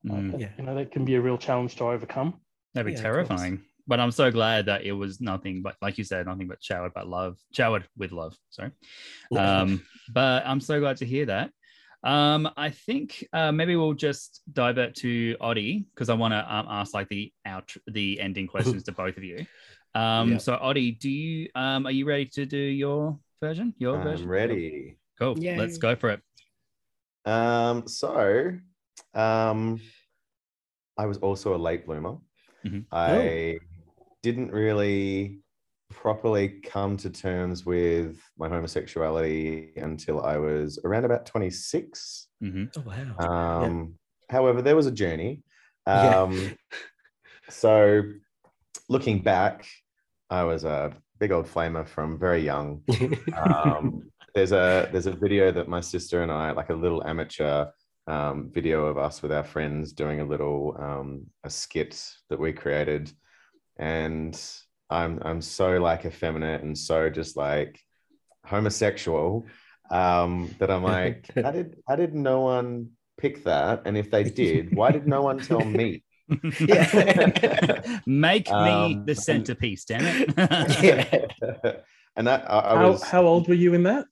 [0.09, 0.39] uh, Mm.
[0.39, 0.49] Yeah.
[0.57, 2.39] you know that can be a real challenge to overcome
[2.73, 3.65] That'd be Yeah, terrifying.
[3.87, 6.93] But I'm so glad that it was nothing but, like you said, nothing but showered
[6.93, 8.35] but love, showered with love.
[8.49, 8.71] Sorry.
[9.35, 11.51] Um, but I'm so glad to hear that.
[12.03, 16.65] Um, I think uh, maybe we'll just divert to Oddy because I want to um,
[16.69, 19.45] ask like the out the ending questions to both of you.
[19.93, 20.37] Um, Yeah.
[20.39, 23.73] So Oddy, do you um, are you ready to do your version?
[23.77, 24.27] Your I'm version.
[24.27, 24.97] ready.
[25.19, 25.37] Cool.
[25.37, 25.57] Yay.
[25.57, 26.21] Let's go for it.
[27.25, 28.51] Um, so
[29.13, 29.79] um
[30.97, 32.17] I was also a late bloomer.
[32.65, 32.85] Mhm.
[32.91, 33.59] I
[34.23, 35.39] didn't really
[35.89, 42.27] properly come to terms with my homosexuality until I was around about 26.
[42.39, 43.65] hmm Oh wow.
[43.65, 43.95] Um,
[44.29, 45.43] However, there was a journey.
[45.85, 46.21] Yeah.
[46.21, 46.55] Um,
[47.49, 48.03] so,
[48.87, 49.67] looking back,
[50.29, 52.81] I was a big old flamer from very young.
[53.37, 57.65] Um, there's a there's a video that my sister and I, like a little amateur
[58.07, 62.53] um, video of us with our friends doing a little um, a skit that we
[62.53, 63.11] created,
[63.81, 64.39] and
[64.89, 67.79] I'm I'm so like effeminate and so just like
[68.45, 69.47] homosexual
[69.91, 73.83] um, that I'm like, how did how did no one pick that?
[73.85, 76.03] And if they did, why did no one tell me?
[76.59, 76.87] Yeah.
[78.05, 80.29] Make me Um, the centerpiece, damn it.
[80.83, 81.73] yeah.
[82.15, 84.05] and that I, I How, was how old were you in that?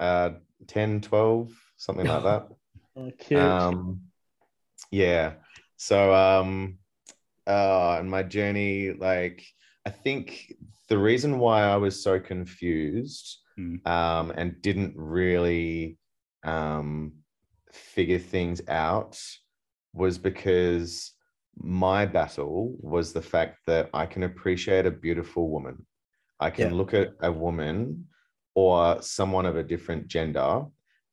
[0.00, 0.30] uh
[0.66, 2.48] 10 12 something like that
[2.96, 3.40] Oh, cute.
[3.40, 4.02] um
[4.90, 5.34] yeah
[5.76, 6.78] so um
[7.46, 9.44] uh and my journey like
[9.86, 10.52] i think
[10.88, 13.86] the reason why i was so confused Mm.
[13.86, 15.96] um and didn't really
[16.42, 17.12] um
[17.72, 19.16] figure things out
[19.92, 21.12] was because
[21.56, 25.86] my battle was the fact that i can appreciate a beautiful woman
[26.40, 26.76] i can Yeah.
[26.76, 28.06] look at a woman
[28.56, 30.64] or someone of a different gender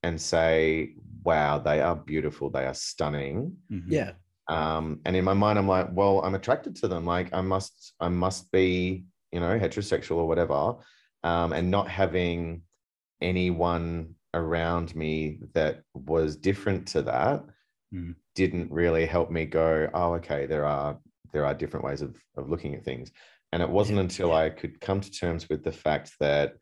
[0.02, 3.84] and say wow they are beautiful they are stunning Mhm.
[3.88, 4.12] yeah.
[4.52, 7.94] Um and in my mind i'm like well i'm attracted to them like i must
[8.00, 10.76] i must be you know heterosexual or whatever
[11.24, 12.62] um and not having
[13.22, 17.44] anyone around me that was different to that
[17.94, 18.16] Mm.
[18.36, 20.98] didn't really help me go oh okay there are
[21.34, 23.12] there are different ways of of looking at things
[23.52, 24.04] and it wasn't Yeah.
[24.04, 26.54] until i could come to terms with the fact that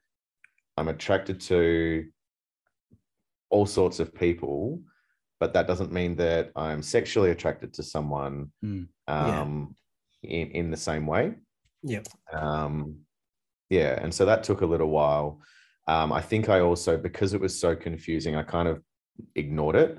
[0.75, 2.05] i'm attracted to
[3.51, 4.81] all sorts of people
[5.39, 8.87] but that doesn't mean that i'm sexually attracted to someone Mm.
[9.07, 9.41] Yeah.
[9.41, 9.75] um
[10.23, 11.33] in in the same way
[11.83, 12.07] Yep.
[12.33, 12.99] um
[13.69, 15.41] yeah and so that took a little while
[15.87, 18.81] um i think i also because it was so confusing i kind of
[19.35, 19.97] ignored it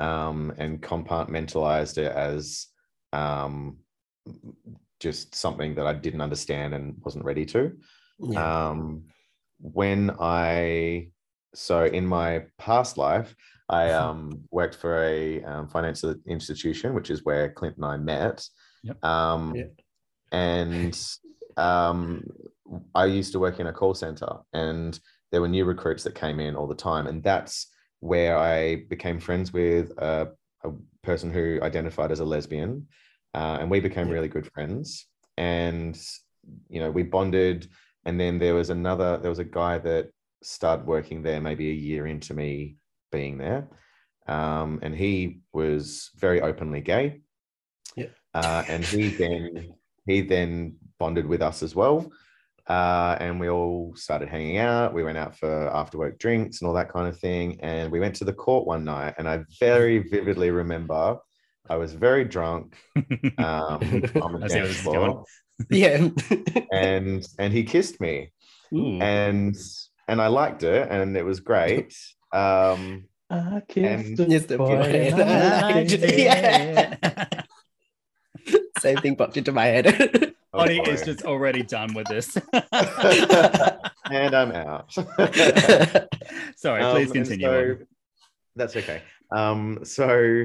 [0.00, 2.66] um and compartmentalized it as
[3.12, 3.78] um
[4.98, 7.72] just something that i didn't understand and wasn't ready to
[8.18, 8.70] Yeah.
[8.70, 9.04] um
[9.60, 11.10] when i
[11.54, 13.34] so in my past life
[13.70, 18.38] i um worked for a um, financial institution which is where clint and i met
[18.82, 19.04] Yep.
[19.04, 19.64] um Yeah.
[20.32, 20.94] and
[21.56, 22.24] um
[22.94, 24.98] i used to work in a call center and
[25.30, 27.66] there were new recruits that came in all the time and that's
[28.00, 30.28] where i became friends with a,
[30.64, 30.70] a
[31.02, 32.86] person who identified as a lesbian
[33.34, 34.14] uh, and we became Yeah.
[34.14, 35.06] really good friends
[35.36, 35.98] and
[36.68, 37.68] you know we bonded
[38.06, 40.10] and then there was another there was a guy that
[40.42, 42.76] started working there maybe a year into me
[43.10, 43.68] being there.
[44.26, 47.22] Um, and he was very openly gay.
[47.96, 48.06] Yeah.
[48.34, 49.74] uh, and he then
[50.06, 52.10] he then bonded with us as well.
[52.66, 54.94] Uh, and we all started hanging out.
[54.94, 57.58] We went out for after work drinks and all that kind of thing.
[57.60, 59.14] And we went to the court one night.
[59.18, 61.18] And i very vividly remember
[61.68, 62.76] i was very drunk
[63.38, 63.80] um,
[64.22, 65.24] on the I dance floor.
[65.70, 66.08] yeah.
[66.72, 68.32] and and he kissed me.
[68.72, 69.00] Ooh.
[69.00, 69.56] and
[70.06, 70.88] and I liked it.
[70.90, 71.96] And it was great.
[72.32, 76.02] Um, I kissed and- a Yes, the boy boy and and I I liked did-
[76.04, 76.18] it.
[76.18, 77.42] yeah.
[78.78, 79.86] Same thing popped into my head.
[80.54, 82.36] oh Ollie is just already done with this.
[84.10, 84.92] and I'm out.
[86.56, 87.46] Sorry, Um, please and continue.
[87.46, 87.76] so-
[88.56, 89.02] that's okay.
[89.30, 90.44] Um, so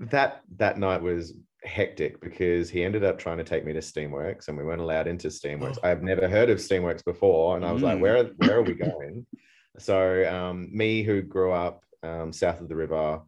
[0.00, 4.48] that that night was hectic because he ended up trying to take me to Steamworks
[4.48, 5.78] and we weren't allowed into Steamworks.
[5.82, 5.88] Oh.
[5.88, 8.00] I've never heard of Steamworks before, and I was like, Mm.
[8.00, 9.24] where where are we going?
[9.78, 13.20] So um, me who grew up um, south of the river,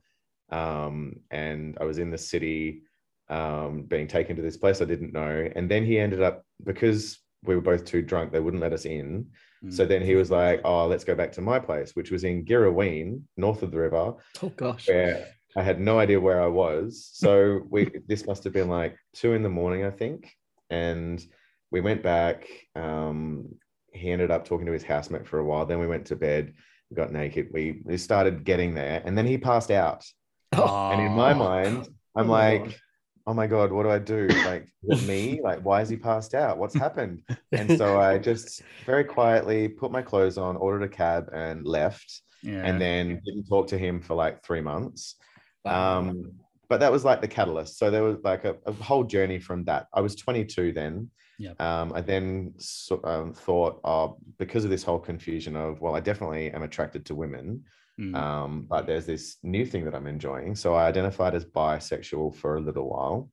[0.51, 2.83] um, and I was in the city,
[3.29, 7.19] um, being taken to this place I didn't know, and then he ended up because
[7.43, 9.27] we were both too drunk, they wouldn't let us in.
[9.65, 9.73] Mm.
[9.73, 12.45] So then he was like, "Oh, let's go back to my place, which was in
[12.45, 14.89] Girrawheen, north of the river, oh gosh.
[14.89, 15.27] where
[15.57, 17.09] I had no idea where I was.
[17.13, 20.33] So we this must have been like two in the morning, I think.
[20.69, 21.25] And
[21.71, 22.49] we went back.
[22.75, 23.55] Um,
[23.93, 25.67] he ended up talking to his housemate for a while.
[25.67, 26.53] Then we went to bed,
[26.91, 27.49] we got naked.
[27.53, 30.05] We, we started getting there, and then he passed out.
[30.53, 32.79] And in my mind, I'm Oh like,
[33.27, 34.27] oh my God, what do I do?
[34.29, 34.67] Like,
[35.07, 35.41] me?
[35.43, 36.59] Like, why is he passed out?
[36.59, 37.23] What's happened?
[37.53, 42.23] And so I just very quietly put my clothes on, ordered a cab, and left
[42.43, 42.63] yeah.
[42.65, 45.17] and then didn't talk to him for like three months.
[45.65, 45.99] Wow.
[45.99, 46.33] Um,
[46.69, 47.79] but that was like the catalyst.
[47.79, 49.89] So there was like a, a whole journey from that.
[49.93, 51.11] I was 22 then.
[51.41, 51.59] Yep.
[51.59, 56.01] Um, I then so, um, thought, oh, because of this whole confusion of, well, I
[56.01, 57.65] definitely am attracted to women,
[57.99, 58.15] Mm.
[58.15, 60.55] um, but there's this new thing that I'm enjoying.
[60.55, 63.31] So I identified as bisexual for a little while.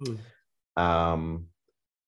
[0.00, 0.82] Hmm.
[0.82, 1.46] Um,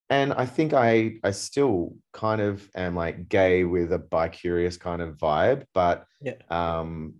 [0.09, 5.01] and I think I I still kind of am like gay with a bi-curious kind
[5.01, 6.37] of vibe, but Yeah.
[6.49, 7.15] um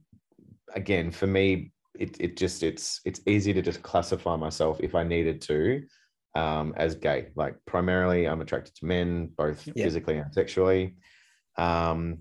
[0.76, 5.04] again for me it it just it's it's easy to just classify myself if I
[5.04, 5.84] needed to
[6.36, 7.30] um as gay.
[7.36, 9.84] Like primarily I'm attracted to men, both Yeah.
[9.86, 10.96] physically and sexually.
[11.58, 12.20] Um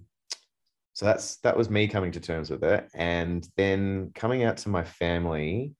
[0.94, 4.68] so that's that was me coming to terms with it and then coming out to
[4.68, 5.72] my family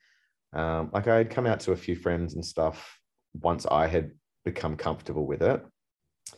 [0.52, 3.00] um like i had come out to a few friends and stuff
[3.34, 4.12] once i had
[4.44, 5.60] become comfortable with it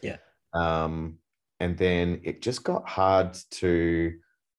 [0.01, 0.17] Yeah.
[0.55, 1.19] um
[1.61, 4.15] and then it just got hard to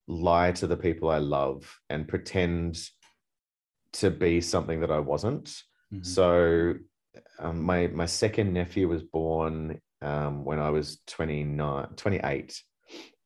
[0.08, 2.78] lie to the people i love and pretend
[3.94, 6.06] to be something that i wasn't Mhm.
[6.06, 6.76] so
[7.40, 12.62] um, my my second nephew was born um, when I was 29, 28.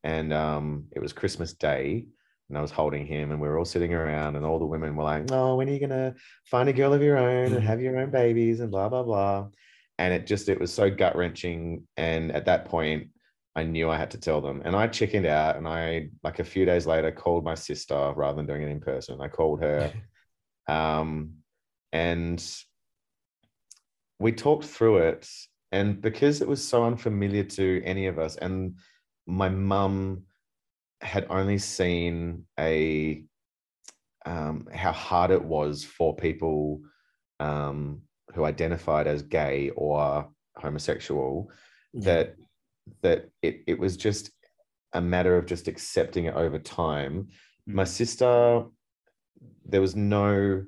[0.03, 2.05] And um, it was Christmas Day.
[2.49, 4.95] And I was holding him, and we were all sitting around, and all the women
[4.95, 6.13] were like, Oh, when are you gonna
[6.45, 9.47] find a girl of your own and have your own babies and blah blah blah.
[9.97, 11.87] And it just it was so gut wrenching.
[11.97, 13.09] And at that point,
[13.55, 14.61] I knew I had to tell them.
[14.63, 18.35] And I chickened out and I like a few days later called my sister rather
[18.35, 19.21] than doing it in person.
[19.21, 19.91] I called her.
[20.67, 21.35] um,
[21.93, 22.43] and
[24.19, 25.29] we talked through it
[25.71, 28.75] and because it was so unfamiliar to any of us and
[29.27, 30.23] my mum
[31.01, 33.23] had only seen a
[34.25, 36.81] um, how hard it was for people
[37.39, 38.01] um,
[38.33, 41.51] who identified as gay or homosexual
[41.93, 42.35] that
[43.01, 44.31] that it, it was just
[44.93, 47.27] a matter of just accepting it over time.
[47.67, 47.87] My Mhm.
[47.87, 48.65] sister
[49.65, 50.65] there was no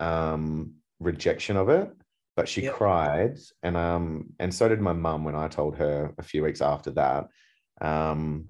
[0.00, 1.90] um rejection of it
[2.36, 2.74] but she Yep.
[2.74, 6.60] cried and um and so did my mum when i told her a few weeks
[6.60, 7.26] after that
[7.80, 8.46] um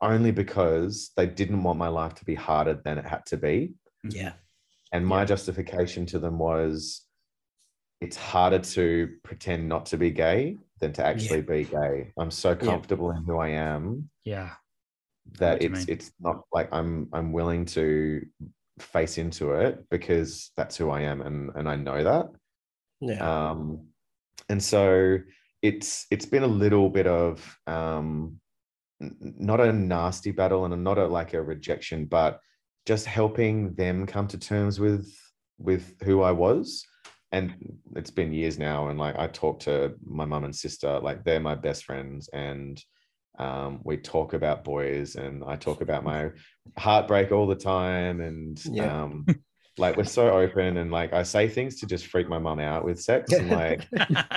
[0.00, 3.74] only because they didn't want my life to be harder than it had to be
[4.04, 4.32] Yeah.
[4.92, 5.26] and my Yeah.
[5.26, 7.02] justification to them was
[8.00, 12.54] it's harder to pretend not to be gay than to actually be gay i'm so
[12.54, 14.50] comfortable in who i am Yeah.
[15.38, 18.26] that it's it's not like I'm I'm willing to
[18.80, 22.26] face into it because that's who I am and and I know that.
[23.02, 23.50] Yeah.
[23.50, 23.88] Um
[24.48, 25.18] and so
[25.60, 28.40] it's it's been a little bit of um
[29.20, 32.40] not a nasty battle and not a like a rejection, but
[32.86, 35.12] just helping them come to terms with
[35.58, 36.84] with who I was.
[37.32, 37.54] And
[37.96, 41.40] it's been years now, and like I talk to my mum and sister, like they're
[41.40, 42.82] my best friends, and
[43.38, 46.30] um, we talk about boys, and I talk about my
[46.78, 49.02] heartbreak all the time, and Yeah.
[49.02, 49.26] um,
[49.78, 52.84] like we're so open, and like I say things to just freak my mum out
[52.84, 53.88] with sex, and like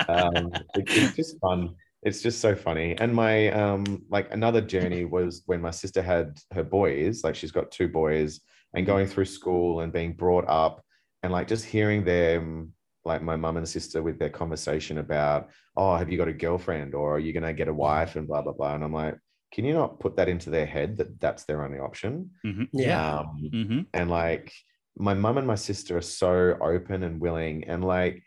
[0.08, 1.74] um, it- it's just fun.
[2.02, 2.96] It's just so funny.
[2.96, 7.50] And my um, like another journey was when my sister had her boys, like she's
[7.52, 8.40] got two boys,
[8.74, 10.84] and going through school and being brought up,
[11.22, 12.72] and like just hearing them,
[13.04, 16.94] like my mum and sister with their conversation about, oh, have you got a girlfriend
[16.94, 18.74] or are you gonna get a wife and blah blah blah.
[18.74, 19.16] And I'm like,
[19.52, 22.30] can you not put that into their head that that's their only option?
[22.46, 22.68] Mhm.
[22.72, 23.18] Yeah.
[23.20, 24.52] Um, hmm and like
[24.96, 28.22] my mum and my sister are so open and willing and like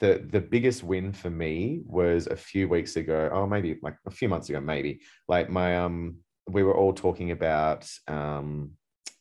[0.00, 4.10] the the biggest win for me was a few weeks ago oh maybe like a
[4.10, 6.16] few months ago maybe like my um
[6.48, 8.70] we were all talking about um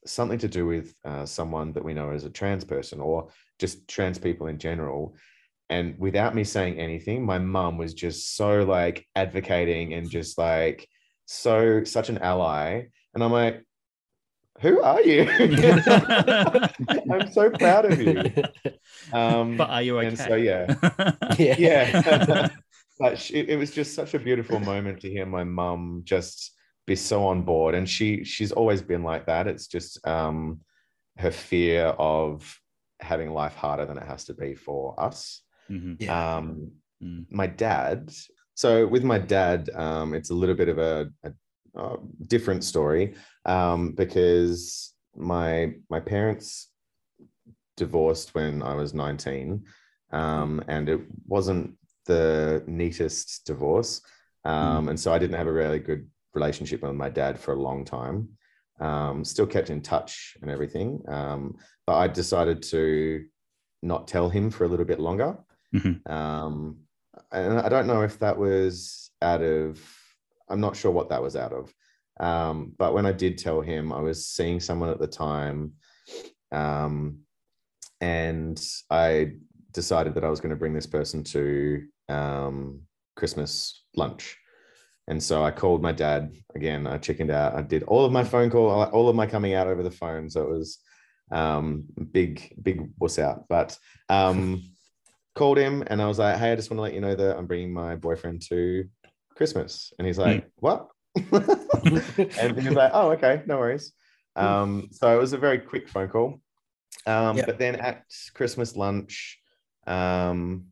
[0.06, 3.88] something to do with uh, someone that we know as a trans person or just
[3.88, 5.16] trans people in general
[5.70, 10.88] and without me saying anything my mum was just so like advocating and just like
[11.26, 12.82] so such an ally
[13.14, 13.64] and i'm like
[14.62, 15.24] who are you
[17.12, 18.32] i'm so proud of you
[19.14, 20.08] um But are you okay?
[20.08, 20.76] and so yeah
[21.38, 21.56] yeah.
[21.58, 22.50] yeah
[23.00, 26.54] but she, it was just such a beautiful moment to hear my mum just
[26.88, 30.60] be so on board and she she's always been like that it's just um
[31.18, 32.58] her fear of
[33.00, 35.96] having life harder than it has to be for us Mhm.
[36.00, 36.38] Yeah.
[36.38, 36.72] um
[37.04, 37.26] Mm.
[37.32, 38.12] my dad
[38.54, 41.32] so with my dad um it's a little bit of a, a,
[41.76, 46.70] a different story um because my my parents
[47.78, 49.64] divorced when i was 19
[50.12, 54.02] um and it wasn't the neatest divorce
[54.46, 57.62] um and so i didn't have a really good relationship with my dad for a
[57.62, 58.28] long time
[58.80, 61.56] um still kept in touch and everything um
[61.88, 63.24] but i decided to
[63.82, 65.38] not tell him for a little bit longer
[65.74, 66.06] Mhm.
[66.10, 66.78] um
[67.32, 69.80] and I don't know if that was out of,
[70.52, 71.74] I'm not sure what that was out of.
[72.20, 75.74] Um, but when I did tell him, I was seeing someone at the time,
[76.52, 77.20] um,
[78.00, 79.34] and I
[79.72, 82.82] decided that I was going to bring this person to um,
[83.16, 84.38] Christmas lunch.
[85.08, 86.86] And so I called my dad again.
[86.88, 87.56] I chickened out.
[87.56, 90.30] I did all of my phone call, all of my coming out over the phone.
[90.30, 90.80] So it was
[91.32, 93.46] um, big, big wuss out.
[93.50, 93.78] But
[94.10, 94.64] um,
[95.36, 97.38] called him and I was like, "Hey, I just want to let you know that
[97.38, 98.86] I'm bringing my boyfriend to
[99.42, 103.92] Christmas," and he's like, "What?" and he was like, "Oh, okay, no worries."
[104.36, 106.40] Um, so it was a very quick phone call.
[107.08, 107.46] Um, Yep.
[107.48, 109.40] But then at Christmas lunch,
[109.88, 110.68] um,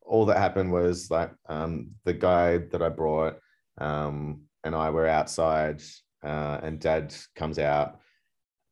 [0.00, 3.36] all that happened was like um, the guy that I brought
[3.76, 5.82] um, and I were outside,
[6.24, 8.00] uh, and Dad comes out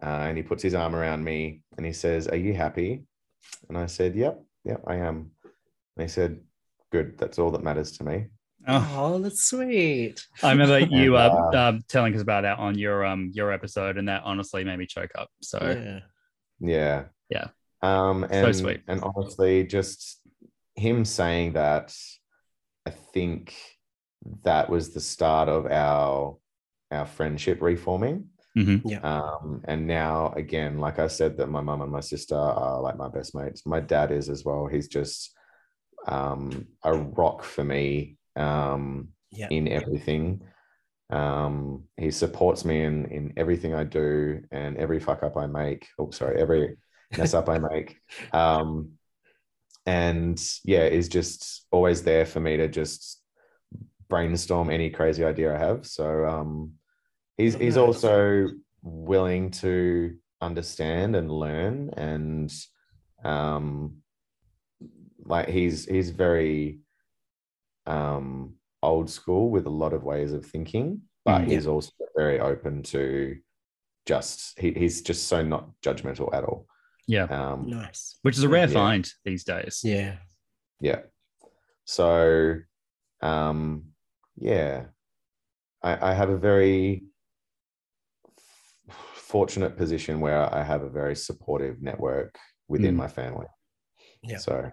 [0.03, 3.05] uh, and he puts his arm around me and he says, "Are you happy?"
[3.69, 5.33] And I said, "Yep, yep, I am."
[5.97, 6.41] And he said,
[6.91, 8.27] "Good, that's all that matters to me."
[8.69, 10.27] Oh, Oh, that's sweet.
[10.43, 13.53] I remember you And, uh, uh, um, telling us about that on your um your
[13.53, 15.31] episode, and that honestly made me choke up.
[15.43, 16.01] So Yeah.
[16.61, 17.05] Yeah.
[17.31, 17.49] Yeah.
[17.83, 18.83] Um, and, sweet.
[18.89, 20.21] And honestly, just
[20.75, 21.95] him saying that,
[22.87, 23.55] I think
[24.43, 26.39] that was the start of our
[26.91, 28.31] our friendship reforming.
[28.57, 28.81] Mhm.
[28.85, 29.01] Yeah.
[29.01, 32.97] Um, and now again, like I said, that my mum and my sister are like
[32.97, 33.67] my best mates.
[33.67, 34.67] My dad is as well.
[34.67, 35.36] He's just
[36.07, 38.17] um a rock for me.
[38.37, 39.49] Um, Yeah.
[39.51, 40.43] in everything.
[41.11, 45.87] Um, he supports me in in everything I do and every fuck up I make.
[45.99, 46.77] Oh, sorry, every
[47.17, 48.01] mess up I make.
[48.33, 48.99] Um,
[49.87, 53.23] and yeah, is just always there for me to just
[54.09, 55.87] brainstorm any crazy idea I have.
[55.87, 56.73] So um,
[57.37, 57.87] he's Oh, he's nice.
[57.87, 58.47] also
[58.83, 62.53] willing to understand and learn and
[63.25, 64.03] um
[65.29, 66.81] like he's he's very
[67.87, 71.49] um old school with a lot of ways of thinking but Mm.
[71.49, 73.37] he's also very open to
[74.07, 76.67] just he, he's just so not judgmental at all
[77.09, 78.19] yeah, um Nice.
[78.23, 78.73] which is a rare Yeah.
[78.75, 79.81] find these days.
[79.85, 80.17] Yeah.
[80.81, 81.01] yeah
[81.85, 82.57] so
[83.23, 83.85] um
[84.37, 84.87] yeah
[85.83, 87.05] i i have a very
[88.89, 92.99] fortunate position where i have a very supportive network within Mm.
[92.99, 93.47] my family
[94.23, 94.39] Yeah.
[94.39, 94.71] so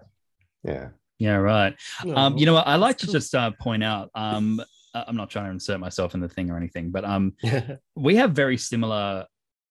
[0.63, 0.89] yeah
[1.19, 1.75] Yeah, right.
[2.05, 2.67] Oh, Um, you know what?
[2.67, 4.09] I like to just uh, point out.
[4.15, 4.61] Um,
[4.95, 7.77] I- I'm not trying to insert myself in the thing or anything, but um, cool.
[7.95, 9.25] we have very similar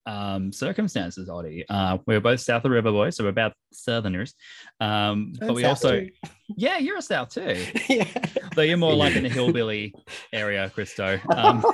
[0.05, 1.65] um circumstances, Oddy.
[1.69, 4.35] Uh, we're both south of the river boys, so we're about southerners.
[4.81, 6.11] Um, but I'm we South also, too.
[6.57, 8.09] yeah, you're a south too, yeah.
[8.57, 9.95] but you're more like in the hillbilly
[10.33, 11.21] area, Christo.
[11.37, 11.65] Um,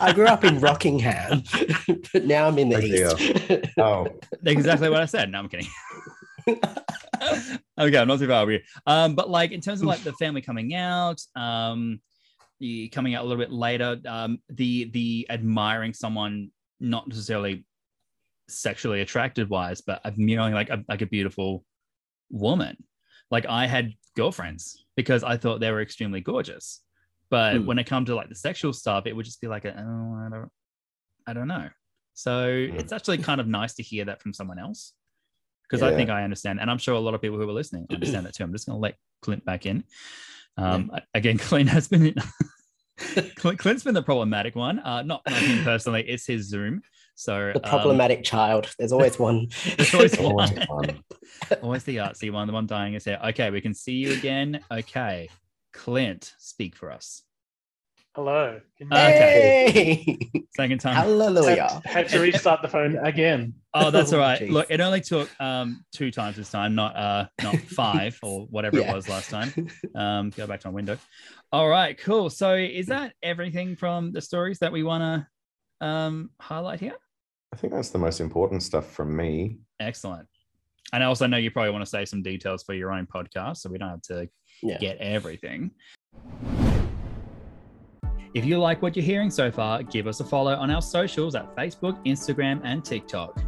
[0.00, 1.42] I grew up in Rockingham,
[2.14, 3.72] but now I'm in the Oh, east.
[3.78, 4.06] oh
[4.46, 5.30] exactly what I said.
[5.30, 5.68] No, I'm kidding.
[7.78, 8.60] okay, I'm not too far over you.
[8.86, 12.00] Um, but like in terms of like the family coming out, um,
[12.60, 17.64] the coming out a little bit later, um, the the admiring someone not necessarily
[18.48, 21.64] sexually attracted wise, but admiring like a, like a beautiful
[22.30, 22.76] woman.
[23.30, 26.82] Like I had girlfriends because I thought they were extremely gorgeous,
[27.30, 27.66] but Hmm.
[27.66, 30.26] when it comes to like the sexual stuff, it would just be like, a, oh,
[30.26, 30.50] I don't,
[31.26, 31.68] I don't know.
[32.14, 34.94] So it's actually kind of nice to hear that from someone else
[35.68, 37.86] because I think I understand, and I'm sure a lot of people who are listening
[37.90, 38.44] understand that too.
[38.44, 39.84] I'm just going to let Clint back in.
[40.56, 42.14] Um, Again, Clint has been
[43.36, 44.80] Clint, Clint's been the problematic one.
[44.80, 46.82] Uh, not, not him personally; it's his Zoom.
[47.14, 48.72] So The um, problematic child.
[48.78, 49.48] There's always one.
[49.76, 51.02] there's always one.
[51.62, 53.20] always the artsy one, the one dying is hair.
[53.26, 54.60] Okay, we can see you again.
[54.70, 55.28] Okay,
[55.72, 57.22] Clint, speak for us.
[58.18, 58.60] Hello.
[58.76, 59.70] Can you- Okay.
[59.70, 60.18] Hey!
[60.56, 60.96] Second time.
[60.96, 61.80] Hallelujah.
[61.84, 63.54] Had, had to restart the phone again.
[63.74, 64.42] Oh, that's all right.
[64.50, 68.46] Oh, Look, it only took um two times this time, not uh not five or
[68.46, 69.52] whatever it was last time.
[69.94, 70.98] Um, go back to my window.
[71.52, 72.28] All right, cool.
[72.28, 75.02] So is that everything from the stories that we want
[75.80, 76.96] to um highlight here?
[77.52, 79.58] I think that's the most important stuff from me.
[79.78, 80.26] Excellent.
[80.92, 83.58] And I also know you probably want to say some details for your own podcast,
[83.58, 84.28] so we don't have to
[84.60, 84.78] Yeah.
[84.78, 85.70] get everything.
[88.34, 91.34] If you like what you're hearing so far, give us a follow on our socials
[91.34, 93.40] at Facebook, Instagram, and TikTok.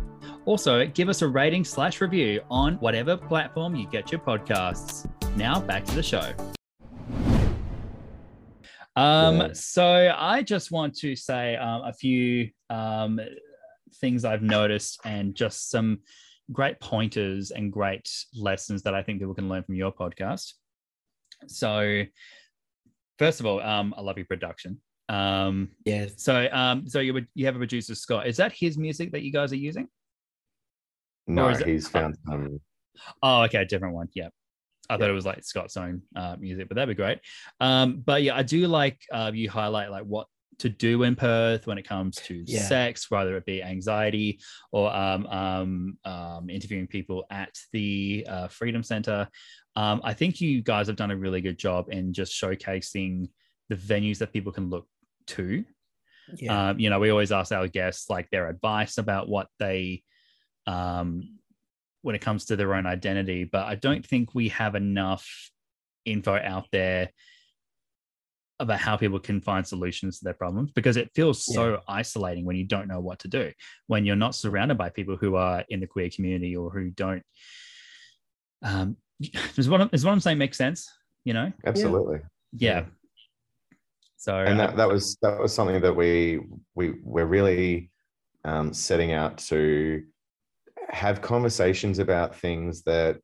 [0.47, 5.09] Also, give us a rating slash review on whatever platform you get your podcasts.
[5.37, 6.33] Now back to the show.
[8.97, 9.49] Um, Yeah.
[9.53, 13.20] so I just want to say um, a few um,
[14.01, 16.01] things I've noticed and just some
[16.53, 20.55] great pointers and great lessons that I think people can learn from your podcast.
[21.47, 22.03] So,
[23.21, 24.81] first of all, um, I love your production.
[25.11, 26.07] Um, Yeah.
[26.16, 28.27] so, um, so you would you have a producer Scott.
[28.27, 29.87] Is that his music that you guys are using?
[31.27, 32.61] No, is it- he's found some.
[33.23, 34.09] Oh, okay, a different one.
[34.14, 34.31] Yeah.
[34.89, 37.21] I thought it was like Scott's own uh, music, but that'd be great.
[37.61, 40.27] Um, but yeah, I do like uh, you highlight like what
[40.59, 42.62] to do in Perth when it comes to Yeah.
[42.62, 44.41] sex, whether it be anxiety
[44.73, 49.29] or um, um, um, interviewing people at the uh, Freedom Center.
[49.81, 53.31] Um, I think you guys have done a really good job in just showcasing
[53.70, 54.87] the venues that people can look
[55.28, 55.64] to.
[56.37, 56.68] Yeah.
[56.68, 60.03] Um, you know, we always ask our guests like their advice about what they
[60.66, 61.39] um,
[62.03, 65.26] when it comes to their own identity, but I don't think we have enough
[66.05, 67.09] info out there
[68.59, 72.57] about how people can find solutions to their problems because it feels so isolating when
[72.57, 73.51] you don't know what to do
[73.87, 77.22] when you're not surrounded by people who are in the queer community or who don't
[78.62, 78.99] um
[79.55, 80.91] does what, I'm- does what i'm saying make sense
[81.25, 81.53] you know?
[81.66, 82.21] Absolutely.
[82.53, 82.85] yeah.
[84.16, 86.41] So and uh, that, that was that was something that we
[86.75, 87.91] we we're really
[88.45, 90.05] um, setting out to
[90.89, 93.18] have conversations about things that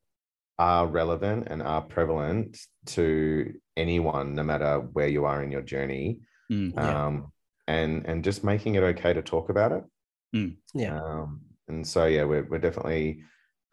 [0.57, 6.19] are relevant and are prevalent to anyone no matter where you are in your journey.
[6.51, 7.31] Mm, um,
[7.67, 10.53] and and just making it okay to talk about it.
[10.73, 10.99] Yeah.
[11.01, 13.23] um, and so yeah we're, we're definitely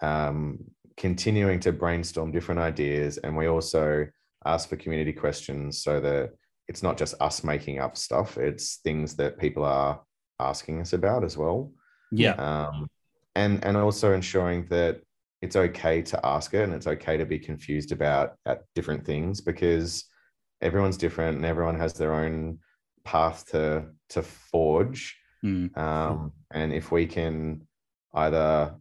[0.01, 0.65] um,
[0.97, 4.07] continuing to brainstorm different ideas and we also
[4.47, 6.31] ask for community questions so that
[6.69, 10.01] it's not just us making up stuff it's things that people are
[10.41, 11.73] asking us about as well.
[12.11, 12.35] Yeah.
[12.35, 12.89] Um,
[13.35, 15.01] and and also ensuring that
[15.43, 19.41] it's okay to ask it and it's okay to be confused about at different things
[19.41, 20.05] because
[20.63, 22.59] everyone's different and everyone has their own
[23.05, 25.17] path to to forge.
[25.45, 27.67] Mm, um, and if we can
[28.15, 28.75] either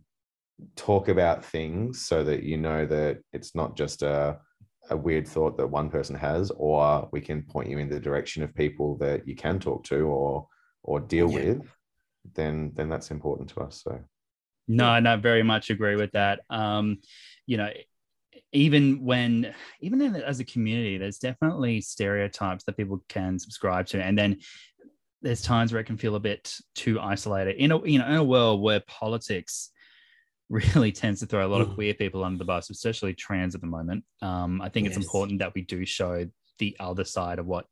[0.76, 4.38] talk about things so that you know that it's not just a,
[4.89, 8.43] a weird thought that one person has or we can point you in the direction
[8.43, 10.47] of people that you can talk to or
[10.84, 11.36] or deal Yeah.
[11.36, 11.72] with
[12.34, 13.99] then then that's important to us so
[14.68, 16.39] No, no, very much agree with that.
[16.49, 16.99] Um,
[17.45, 17.70] you know,
[18.54, 24.01] even when even in, as a community, there's definitely stereotypes that people can subscribe to,
[24.01, 24.39] and then
[25.22, 27.58] there's times where it can feel a bit too isolated.
[27.58, 29.72] In a you know in a world where politics
[30.54, 33.62] really tends to throw a lot of queer people under the bus, especially trans at
[33.62, 34.04] the moment.
[34.22, 36.28] Um, I think it's important that we do show
[36.60, 37.66] the other side of what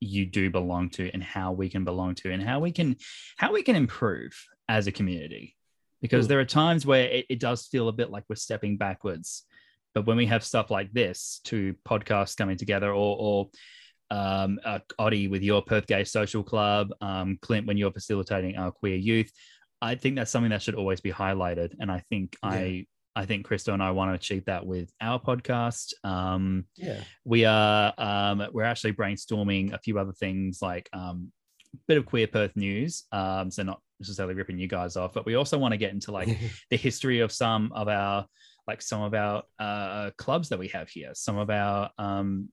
[0.00, 2.96] you do belong to and how we can belong to and how we can
[3.36, 4.32] how we can improve
[4.68, 5.56] as a community.
[6.00, 9.44] Because there are times where it, it does feel a bit like we're stepping backwards.
[9.94, 13.50] But when we have stuff like this two podcasts coming together or or
[14.10, 18.72] um, uh, Oddy with your Perth Gay Social Club, um, Clint when you're facilitating our
[18.72, 19.32] queer youth,
[19.82, 21.74] I think that's something that should always be highlighted.
[21.80, 25.20] And I think I I think Christo and I want to achieve that with our
[25.20, 25.92] podcast.
[26.04, 27.02] Um, Yeah.
[27.24, 31.30] we are um, we're actually brainstorming a few other things like um,
[31.74, 33.04] a bit of queer Perth news.
[33.12, 36.12] Um, so not necessarily ripping you guys off, but we also want to get into
[36.12, 36.28] like
[36.70, 38.24] the history of some of our
[38.68, 42.48] like some of our uh, clubs that we have here, some of our um,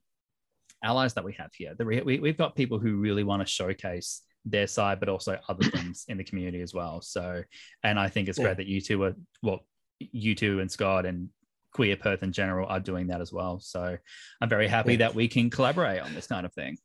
[0.84, 1.76] allies that we have here.
[1.78, 5.40] The re- we, we've got people who really want to showcase their side, but also
[5.50, 7.02] other things in the community as well.
[7.02, 7.44] So,
[7.84, 8.46] and I think it's Yeah.
[8.46, 9.66] great that you two are well,
[10.00, 11.30] you two and Scott and
[11.74, 13.60] Queer Perth in general are doing that as well.
[13.60, 13.98] So,
[14.42, 15.00] I'm very happy Yeah.
[15.00, 16.78] that we can collaborate on this kind of thing.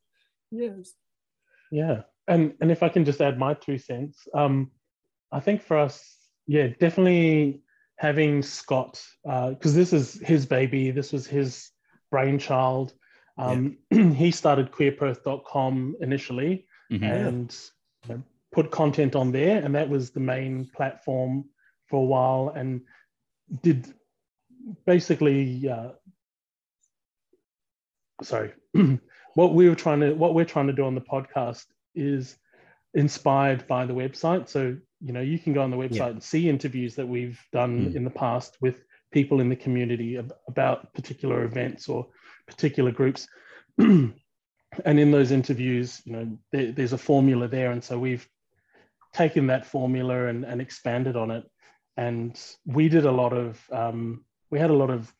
[0.51, 0.93] yes.
[1.71, 4.71] Yeah, and and if I can just add my two cents, um,
[5.31, 7.61] I think for us, yeah, definitely
[7.97, 11.71] having Scott because this is his baby, this was his
[12.11, 12.93] brainchild.
[13.37, 17.03] Um, he started queerperth.com initially Mhm.
[17.03, 17.57] and
[18.07, 21.45] you know, put content on there, and that was the main platform
[21.87, 22.81] for a while, and
[23.61, 23.93] did
[24.85, 25.91] basically uh,
[28.23, 28.51] sorry
[29.35, 32.37] what we were trying to what we're trying to do on the podcast is
[32.93, 36.07] inspired by the website so you know you can go on the website Yeah.
[36.07, 37.95] and see interviews that we've done Mm.
[37.95, 40.15] in the past with people in the community
[40.47, 42.07] about particular events or
[42.47, 43.27] particular groups
[44.83, 47.71] and in those interviews you know there, there's a formula there.
[47.71, 48.27] And so we've
[49.13, 51.49] taken that formula and, and expanded on it.
[51.97, 55.11] And we did a lot of um, we had a lot of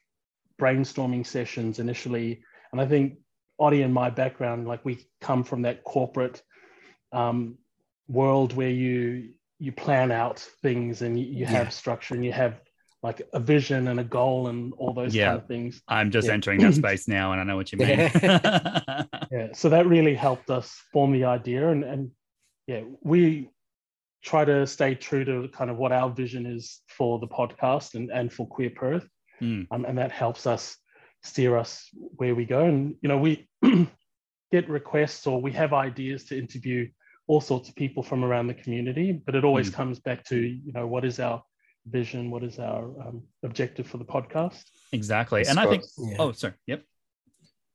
[0.59, 2.43] brainstorming sessions initially.
[2.71, 3.19] And i think
[3.59, 6.41] Oddy and my background like we come from that corporate
[7.13, 7.57] um,
[8.07, 9.29] world where you
[9.59, 11.51] you plan out things and you, you Yeah.
[11.59, 12.59] have structure and you have
[13.03, 15.27] like a vision and a goal and all those Yeah.
[15.27, 16.33] kind of things I'm just Yeah.
[16.33, 17.99] entering that space now, and I know what you mean.
[19.31, 22.11] yeah so that really helped us form the idea and and
[22.67, 23.49] yeah we
[24.23, 28.09] try to stay true to kind of what our vision is for the podcast and
[28.11, 29.07] and for queer perth
[29.41, 29.67] Mm.
[29.69, 30.77] um, and that helps us
[31.21, 33.49] steer us where we go and you know we
[34.53, 36.87] get requests or we have ideas to interview
[37.27, 39.73] all sorts of people from around the community but it always Mm.
[39.73, 41.43] comes back to you know what is our
[41.87, 45.83] vision what is our um, objective for the podcast exactly, and I think.
[45.97, 46.15] Yeah.
[46.19, 46.53] Oh, sorry.
[46.67, 46.83] Yep.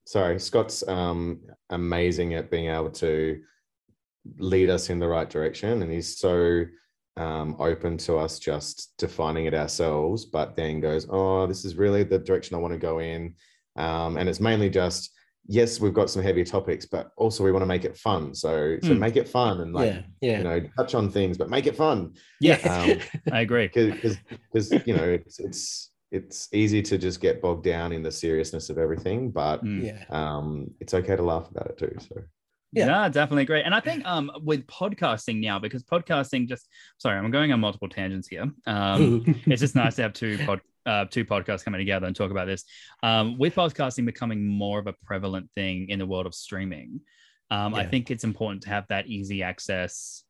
[0.05, 1.41] sorry scott's um
[1.71, 3.41] amazing at being able to
[4.39, 6.65] lead us in the right direction and he's so
[7.17, 12.03] um, open to us just defining it ourselves but then goes oh this is really
[12.03, 13.35] the direction i want to go in
[13.77, 15.11] um, and it's mainly just
[15.47, 18.35] yes, we've got some heavy topics, but also we want to make it fun.
[18.35, 18.99] So so Hmm.
[19.01, 20.39] make it fun and like yeah, yeah.
[20.39, 22.15] you know touch on things, but make it fun.
[22.41, 22.57] Yeah,
[22.93, 22.99] Um,
[23.33, 23.69] I agree.
[23.73, 24.17] because
[24.53, 28.69] because you know it's it's it's easy to just get bogged down in the seriousness
[28.71, 29.85] of everything, but Mm.
[29.87, 30.05] yeah.
[30.11, 31.95] um, it's okay to laugh about it too.
[32.01, 32.23] So
[32.73, 32.87] Yeah.
[32.87, 33.09] Yeah.
[33.09, 33.65] definitely great.
[33.65, 36.69] And I think um with podcasting now, because podcasting just
[36.99, 38.51] sorry, I'm going on multiple tangents here.
[38.67, 42.31] Um it's just nice to have two pod uh, two podcasts coming together and talk
[42.31, 42.65] about this.
[43.03, 47.01] Um, with podcasting becoming more of a prevalent thing in the world of streaming,
[47.51, 50.23] um, I think it's important to have that easy access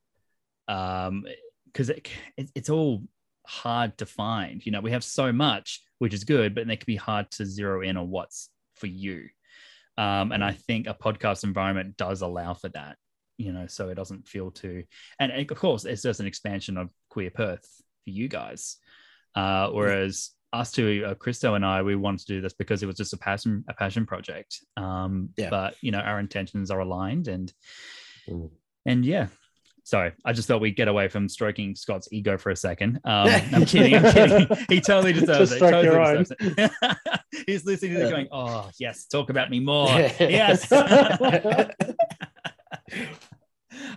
[0.69, 1.25] um,
[1.67, 3.03] because it, it, it's all
[3.47, 4.65] hard to find.
[4.65, 7.45] You know, we have so much, which is good, but it can be hard to
[7.45, 9.29] zero in on what's for you.
[9.99, 12.97] Um, and I think a podcast environment does allow for that,
[13.37, 14.85] you know, so it doesn't feel too.
[15.19, 17.69] And of course, it's just an expansion of Queer Perth
[18.05, 18.77] for you guys.
[19.35, 22.87] Uh, whereas us two, uh, Christo and I, we wanted to do this because it
[22.87, 24.59] was just a passion, a passion project.
[24.77, 25.51] Um, Yeah.
[25.51, 27.53] But you know, our intentions are aligned, and
[28.29, 28.51] Mm.
[28.87, 29.29] and yeah.
[29.83, 33.01] Sorry, I just thought we'd get away from stroking Scott's ego for a second.
[33.05, 33.95] Um, I'm kidding.
[33.97, 34.47] I'm kidding.
[34.69, 35.59] He totally deserves Just it.
[35.59, 36.19] Totally your own.
[36.25, 36.71] deserves it.
[37.47, 38.11] He's listening to it Yeah.
[38.11, 39.89] going, "Oh yes, talk about me more."
[40.21, 40.71] yes.
[40.71, 41.73] uh,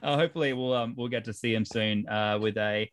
[0.04, 2.89] hopefully we'll um we'll get to see him soon uh with a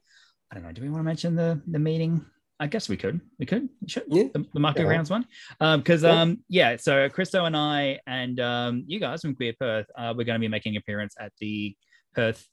[0.51, 2.25] I don't know do we want to mention the the meeting
[2.61, 4.25] I guess we could we could we should Yeah.
[4.35, 4.89] the, the market Yeah.
[4.91, 5.25] rounds one
[5.61, 6.21] um because Yeah.
[6.21, 10.25] um yeah so Christo and I and um you guys from Queer Perth uh, we're
[10.25, 11.75] going to be making an appearance at the
[12.15, 12.47] Perth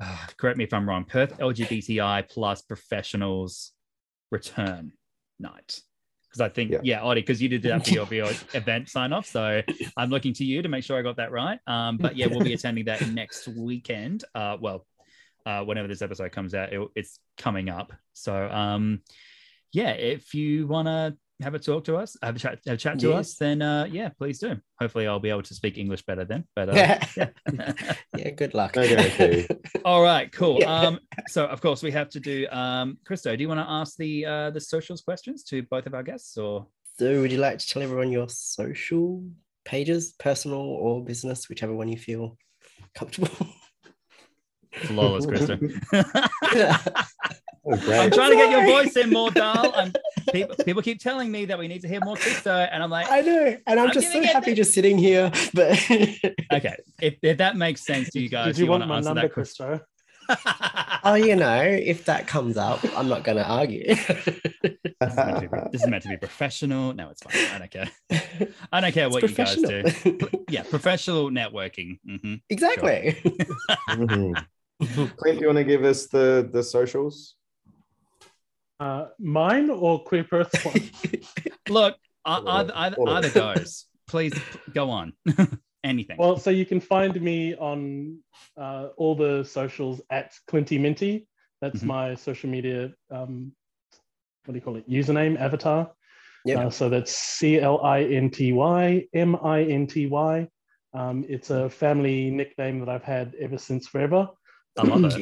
[0.00, 3.72] uh, correct me if I'm wrong Perth LGBTI plus professionals
[4.32, 4.92] return
[5.38, 5.80] night
[6.28, 6.80] because I think Yeah.
[6.82, 9.62] yeah, Oddy because you did that for your, for your event sign off so
[9.96, 11.60] I'm looking to you to make sure I got that right.
[11.68, 14.24] Um, but yeah, we'll be attending that next weekend.
[14.34, 14.84] Uh, well,
[15.48, 17.88] uh, whenever this episode comes out, it, it's coming up.
[18.12, 18.32] So
[18.62, 19.00] um,
[19.72, 22.82] yeah, if you want to have a talk to us, have a chat, have a
[22.84, 23.20] chat to Yeah.
[23.20, 24.56] us, then uh, yeah, please do.
[24.80, 26.42] Hopefully, I'll be able to speak English better then.
[26.56, 27.04] But uh, yeah.
[27.16, 27.72] yeah.
[28.16, 28.74] yeah, good luck.
[28.76, 29.46] No guarantee.
[29.84, 30.58] All right, cool.
[30.60, 30.80] Yeah.
[30.80, 32.46] Um, so of course we have to do.
[32.50, 35.94] Um, Christo, do you want to ask the uh, the socials questions to both of
[35.94, 36.66] our guests, or
[36.98, 39.22] So, would you like to tell everyone your social
[39.64, 42.36] pages, personal or business, whichever one you feel
[42.94, 43.46] comfortable?
[44.72, 45.58] Flawless, Christo?
[47.70, 47.74] Oh.
[47.74, 49.72] I'm trying to get your voice in more, Dal.
[49.74, 49.92] I'm,
[50.32, 53.10] people, people keep telling me that we need to hear more Christo, and I'm like,
[53.10, 54.54] I know, and I'm, I'm just so happy there.
[54.54, 55.30] just sitting here.
[55.52, 55.72] But
[56.52, 59.08] okay, if, if that makes sense to you guys, Did you, want wanna my answer
[59.08, 59.80] number, that question?
[61.04, 63.86] Oh, you know, if that comes up, I'm not going to argue.
[63.86, 64.08] This
[65.00, 66.92] is, meant to be, this is meant to be professional.
[66.92, 67.54] No, it's fine.
[67.54, 67.90] I don't care.
[68.72, 69.84] I don't care It's what you guys do.
[70.50, 71.98] Yeah, professional networking.
[72.04, 73.16] hmm exactly.
[73.88, 74.44] Mhm.
[75.16, 77.34] Clint, do you want to give us the the socials?
[78.80, 80.90] Uh, mine or Queer Perth one?
[81.68, 83.86] Look, either, either, either goes.
[84.06, 84.32] Please
[84.72, 85.12] go on.
[85.84, 86.16] Anything.
[86.16, 88.18] Well, so you can find me on
[88.56, 91.26] uh, all the socials at Clinty Minty.
[91.60, 91.86] That's Mhm.
[91.86, 92.92] my social media.
[93.10, 93.52] Um,
[94.44, 94.88] what do you call it?
[94.88, 95.92] Username avatar.
[96.44, 96.58] Yep.
[96.58, 100.48] Uh, so that's C L I N T Y M I N T Y.
[100.94, 104.28] Um, it's a family nickname that I've had ever since forever.
[104.78, 105.20] I love it.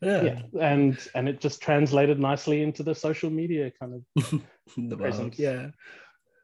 [0.00, 0.22] Yeah.
[0.22, 4.42] Yeah, and and it just translated nicely into the social media kind of
[4.76, 5.34] The Presence.
[5.36, 5.70] vibe, Yeah.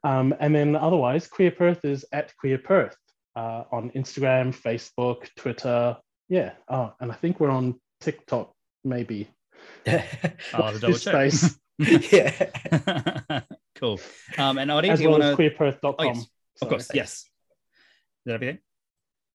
[0.03, 2.97] Um, and then otherwise, Queer Perth is at Queer Perth
[3.37, 5.97] uh, on Instagram, Facebook, Twitter.
[6.29, 6.53] Yeah.
[6.69, 8.53] Oh, and I think we're on TikTok,
[8.83, 9.31] maybe.
[9.87, 9.99] I'll
[10.65, 11.31] have to double check.
[11.33, 11.59] space,
[12.13, 13.41] yeah.
[13.77, 14.01] cool.
[14.37, 15.43] Um, and Oddy, as do you well want as to?
[15.43, 15.95] queerperth.com.
[15.99, 16.27] Oh, yes.
[16.61, 17.13] Of course, yes.
[17.13, 17.27] Is
[18.27, 18.59] that everything?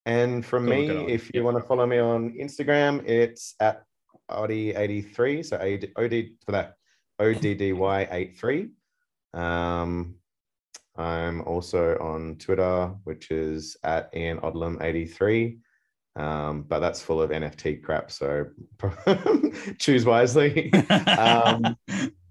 [0.10, 3.84] And from me, if you want to follow me on Instagram, it's at
[4.32, 5.46] Oddy83.
[5.46, 6.78] So AD, OD for that
[7.22, 8.72] ODDY83.
[9.36, 10.16] Um,
[10.98, 15.60] I'm also on Twitter, which is at Ian Odlum83.
[16.16, 18.10] Um, but that's full of NFT crap.
[18.10, 18.48] So
[19.78, 20.74] choose wisely.
[21.20, 21.78] um,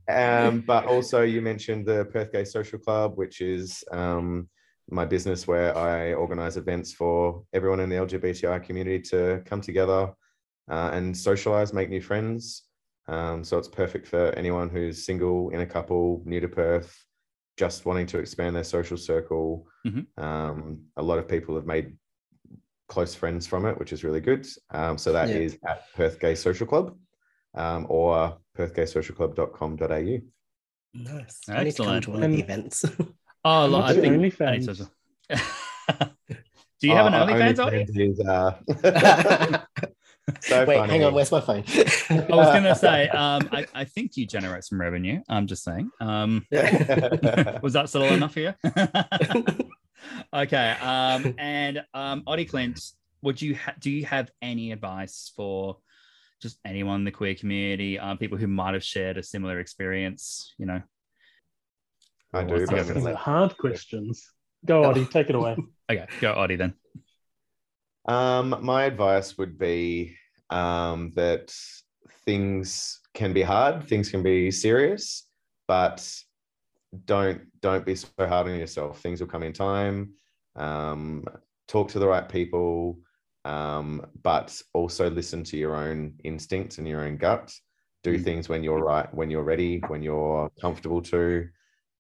[0.09, 4.49] um, but also, you mentioned the Perth Gay Social Club, which is um,
[4.91, 10.13] my business where I organize events for everyone in the LGBTI community to come together
[10.71, 12.65] uh, and socialize, make new friends.
[13.07, 16.95] Um, so it's perfect for anyone who's single, in a couple, new to Perth,
[17.57, 19.67] just wanting to expand their social circle.
[19.87, 20.07] Mhm.
[20.19, 21.97] Um, a lot of people have made
[22.89, 24.47] close friends from it, which is really good.
[24.71, 25.73] Um, so that is Yeah.
[25.73, 26.97] at Perth Gay Social Club
[27.55, 30.19] um, or perthgaysocialclub.com.au.
[30.95, 31.41] Nice.
[31.49, 32.85] I need to come to one of the events.
[33.45, 34.89] Oh, look, I What's think OnlyFans?
[35.31, 36.05] I.
[36.81, 37.85] Do you have an Oh, OnlyFans, Oddy?
[37.85, 39.61] OnlyFans is, uh,
[40.43, 40.93] so Wait, funny.
[40.93, 41.15] hang on.
[41.15, 41.65] Where's my phone?
[41.67, 45.21] I was gonna say, um, I, I think you generate some revenue.
[45.29, 45.91] I'm just saying.
[46.01, 48.55] Um, was that subtle enough for you?
[50.33, 50.77] Okay.
[50.81, 52.81] Um, and um, Oddy Clint,
[53.23, 55.79] would you ha- do you have any advice for
[56.41, 60.55] just anyone in the queer community, um, people who might have shared a similar experience?
[60.59, 60.83] You know.
[62.33, 64.27] I do, what's the but- These are hard questions.
[64.67, 65.57] Go, Oddy, take it away.
[65.91, 66.75] Okay, go Oddy then.
[68.07, 70.17] Um, my advice would be
[70.51, 71.55] um, that
[72.27, 75.27] things can be hard, things can be serious,
[75.67, 76.07] but
[77.07, 79.01] don't don't be so hard on yourself.
[79.01, 80.13] Things will come in time.
[80.57, 81.25] Um,
[81.69, 82.99] talk to the right people,
[83.47, 87.51] um, but also listen to your own instincts and your own gut.
[88.03, 88.25] Do Mm.
[88.25, 91.49] things when you're right, when you're ready, when you're comfortable to.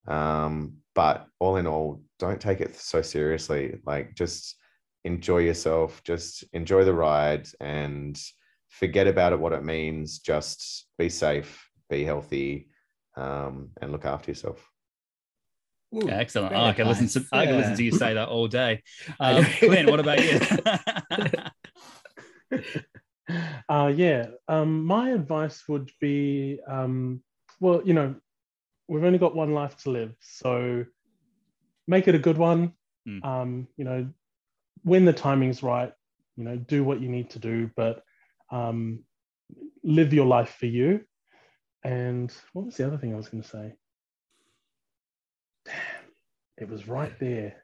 [0.09, 3.79] Um, but all in all, don't take it so seriously.
[3.85, 4.57] Like just
[5.05, 8.21] enjoy yourself, just enjoy the ride and
[8.69, 10.19] forget about it, what it means.
[10.19, 12.69] Just be safe, be healthy,
[13.17, 14.69] um, and look after yourself.
[15.95, 16.53] Ooh, Excellent.
[16.55, 17.33] Oh, I can listen to advice.
[17.33, 18.83] I can listen to you say that all day.
[19.21, 19.49] I Um, know.
[19.59, 20.41] Clint, what about you?
[23.69, 27.23] uh, yeah, um, my advice would be, um,
[27.61, 28.17] well, you know,
[28.89, 30.85] we've only got one life to live, so
[31.87, 32.73] make it a good one.
[33.07, 33.25] Mm.
[33.25, 34.09] Um, you know,
[34.83, 35.93] when the timing's right,
[36.37, 38.03] you know, do what you need to do, but
[38.51, 39.05] um,
[39.85, 41.01] live your life for you.
[41.85, 43.75] And what was the other thing I was going to say?
[45.65, 45.75] Damn,
[46.57, 47.57] it was right there.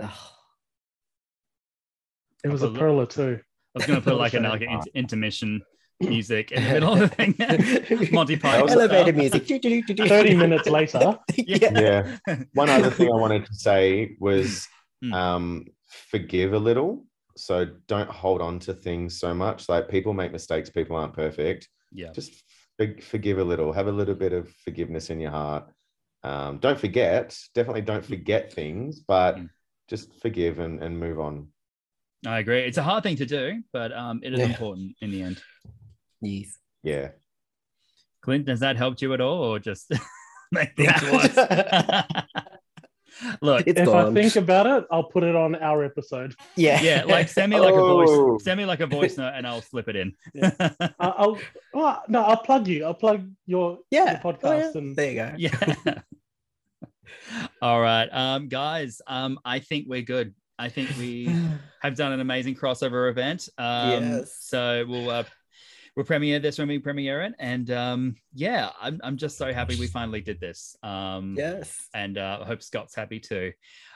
[0.00, 0.10] Ugh.
[2.44, 3.40] It was a put- perler too.
[3.74, 5.62] I was going to put like an like an inter- intermission
[6.00, 8.08] music in the middle of the thing.
[8.12, 8.68] Monty Python.
[8.70, 9.40] Elevator style.
[9.82, 10.08] music.
[10.08, 11.18] 30 minutes later.
[11.36, 12.16] Yeah.
[12.26, 12.34] Yeah.
[12.54, 14.66] One other thing I wanted to say was
[15.04, 15.14] Mm.
[15.14, 15.66] um,
[16.10, 17.04] forgive a little.
[17.36, 19.68] So don't hold on to things so much.
[19.68, 21.68] Like people make mistakes, people aren't perfect.
[21.92, 22.10] Yeah.
[22.12, 22.32] Just
[23.02, 25.70] forgive a little, have a little bit of forgiveness in your heart.
[26.24, 29.50] Um, don't forget, definitely don't forget things, but Mm.
[29.88, 31.46] just forgive and, and move on.
[32.26, 32.62] I agree.
[32.62, 34.46] It's a hard thing to do, but um, it is Yeah.
[34.46, 35.40] important in the end.
[36.20, 36.56] Yes.
[36.82, 37.08] Yeah.
[38.22, 39.90] Clint, has that helped you at all, or just
[40.52, 41.36] make things worse?
[43.42, 44.16] Look, It's if gone.
[44.16, 46.34] I think about it, I'll put it on our episode.
[46.56, 46.80] yeah.
[46.80, 48.04] yeah, like send me like a Oh.
[48.36, 50.12] voice, send me like a voice note, and I'll slip it in.
[50.42, 51.38] I- I'll
[51.74, 52.84] well, no, I'll plug you.
[52.84, 54.20] I'll plug your, yeah.
[54.22, 54.70] your podcast Oh, yeah.
[54.74, 55.32] and There you go.
[55.86, 55.98] yeah.
[57.60, 59.00] All right, um, guys.
[59.06, 60.34] Um, I think we're good.
[60.58, 61.28] I think we
[61.82, 63.48] have done an amazing crossover event.
[63.58, 64.36] Um, Yes.
[64.42, 65.24] So we'll uh,
[65.98, 69.74] we'll premiere this when we premiere it, and um, yeah, I'm I'm just so happy
[69.74, 70.76] we finally did this.
[70.84, 71.76] Um, Yes.
[71.92, 73.52] and uh, I hope Scott's happy too.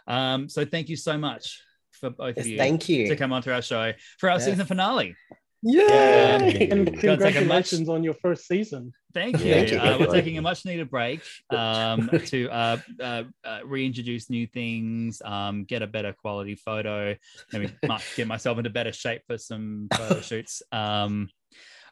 [0.08, 3.06] Um, so thank you so much for both Yes, of you thank you.
[3.06, 4.44] to come onto our show for our Yeah.
[4.44, 5.14] season finale.
[5.62, 6.42] Yeah.
[6.42, 8.92] and Gotta take a much- congratulations on your first season.
[9.14, 9.46] Thank you.
[9.46, 9.78] Yeah, Thank you.
[9.78, 15.22] Uh, we're taking a much needed break um, to uh, uh, uh, reintroduce new things,
[15.24, 17.14] um, get a better quality photo,
[17.52, 20.62] maybe might get myself into better shape for some photo shoots.
[20.72, 21.28] Um,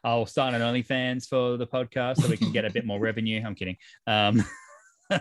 [0.02, 3.42] I'll start an OnlyFans for the podcast so we can get a bit more revenue.
[3.44, 3.76] I'm kidding.
[4.06, 4.42] Um,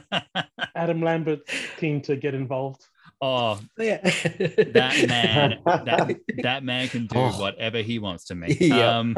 [0.75, 1.41] Adam Lambert
[1.77, 2.85] keen to get involved.
[3.21, 3.97] oh, Yeah.
[4.03, 7.31] that man, that, that man can do Oh.
[7.41, 8.55] whatever he wants to me.
[8.59, 8.99] Yeah.
[8.99, 9.15] Um,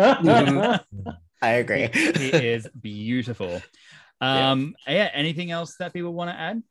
[1.42, 1.90] I agree.
[1.94, 3.62] he is beautiful.
[4.20, 5.10] Um, yeah.
[5.14, 6.62] Anything else that people want to add?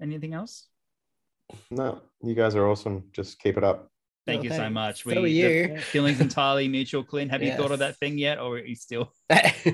[0.00, 0.66] Anything else?
[1.70, 3.04] No, you guys are awesome.
[3.12, 3.90] Just keep it up.
[4.26, 5.02] Thank Oh, you so much.
[5.02, 5.78] So We are the you.
[5.80, 7.02] feelings entirely mutual.
[7.02, 9.12] Clint, have you thought of that thing yet, or are you still?
[9.28, 9.64] That's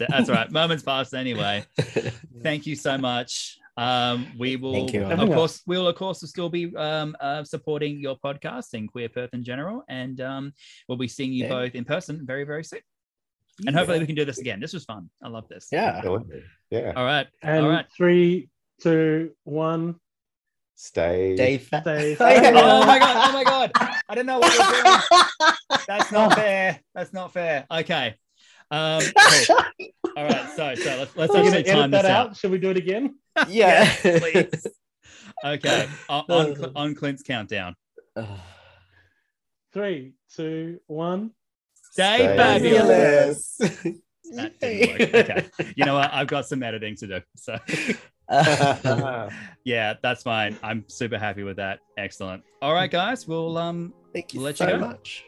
[0.00, 0.08] it.
[0.08, 0.50] That's all right.
[0.50, 1.64] Moments passed anyway.
[2.42, 3.56] Thank you so much.
[3.76, 5.04] Um, we will, Thank you.
[5.04, 9.08] of course, we will, of course, still be um, uh, supporting your podcast and Queer
[9.08, 10.52] Perth in general, and um,
[10.88, 11.50] we'll be seeing you Yeah.
[11.50, 12.80] both in person very, very soon.
[13.66, 14.58] And hopefully, we can do this again.
[14.58, 15.08] This was fun.
[15.22, 15.68] I love this.
[15.70, 16.00] yeah.
[16.70, 16.92] Yeah.
[16.96, 17.26] All right.
[17.42, 17.86] And All right.
[17.96, 18.48] three,
[18.82, 19.96] two, one.
[20.80, 21.34] Stay.
[21.34, 21.64] Dave.
[21.64, 22.22] Stay Oh.
[22.82, 23.28] Oh my god!
[23.28, 23.72] Oh my god!
[24.08, 25.80] I don't know what we're doing.
[25.88, 26.78] That's not fair.
[26.94, 27.66] That's not fair.
[27.68, 28.14] Okay.
[28.70, 29.02] Um,
[29.46, 29.56] cool.
[30.16, 30.48] All right.
[30.50, 32.28] So, so let's let's actually time edit that this out?
[32.28, 32.36] out.
[32.36, 33.16] Should we do it again?
[33.48, 33.92] yeah.
[34.02, 34.68] please.
[35.44, 35.88] Okay.
[36.08, 37.74] On on, on Clint's countdown.
[39.72, 41.32] Three, two, one.
[41.90, 43.56] Stay Stay fabulous.
[43.58, 43.98] Fabulous.
[44.34, 45.28] That didn't work.
[45.28, 45.48] Okay.
[45.74, 46.12] You know what?
[46.12, 47.20] I've got some editing to do.
[47.34, 47.58] So
[49.64, 50.56] yeah, that's fine.
[50.62, 51.80] I'm super happy with that.
[51.96, 52.42] Excellent.
[52.62, 53.26] All right, guys.
[53.26, 54.86] We'll um Thank you We'll let you so go.
[54.86, 55.24] much.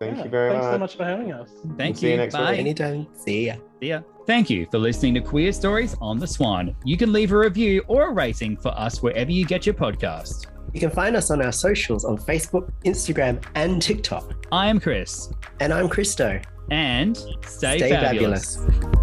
[0.00, 0.74] Thank Yeah, you very Thanks much.
[0.74, 1.48] so much for having us.
[1.76, 2.18] thank See you you.
[2.18, 2.42] next week.
[2.44, 2.56] Bye.
[2.56, 3.06] Anytime.
[3.14, 3.54] See ya.
[3.80, 4.00] See ya.
[4.26, 6.74] Thank you for listening to Queer Stories on the Swan.
[6.84, 10.46] You can leave a review or a rating for us wherever you get your podcast.
[10.72, 14.46] You can find us on our socials on Facebook, Instagram, and TikTok.
[14.52, 15.30] I am Chris,
[15.60, 16.40] And I'm Christo.
[16.70, 18.56] and stay, Stay fabulous.
[18.56, 19.01] fabulous.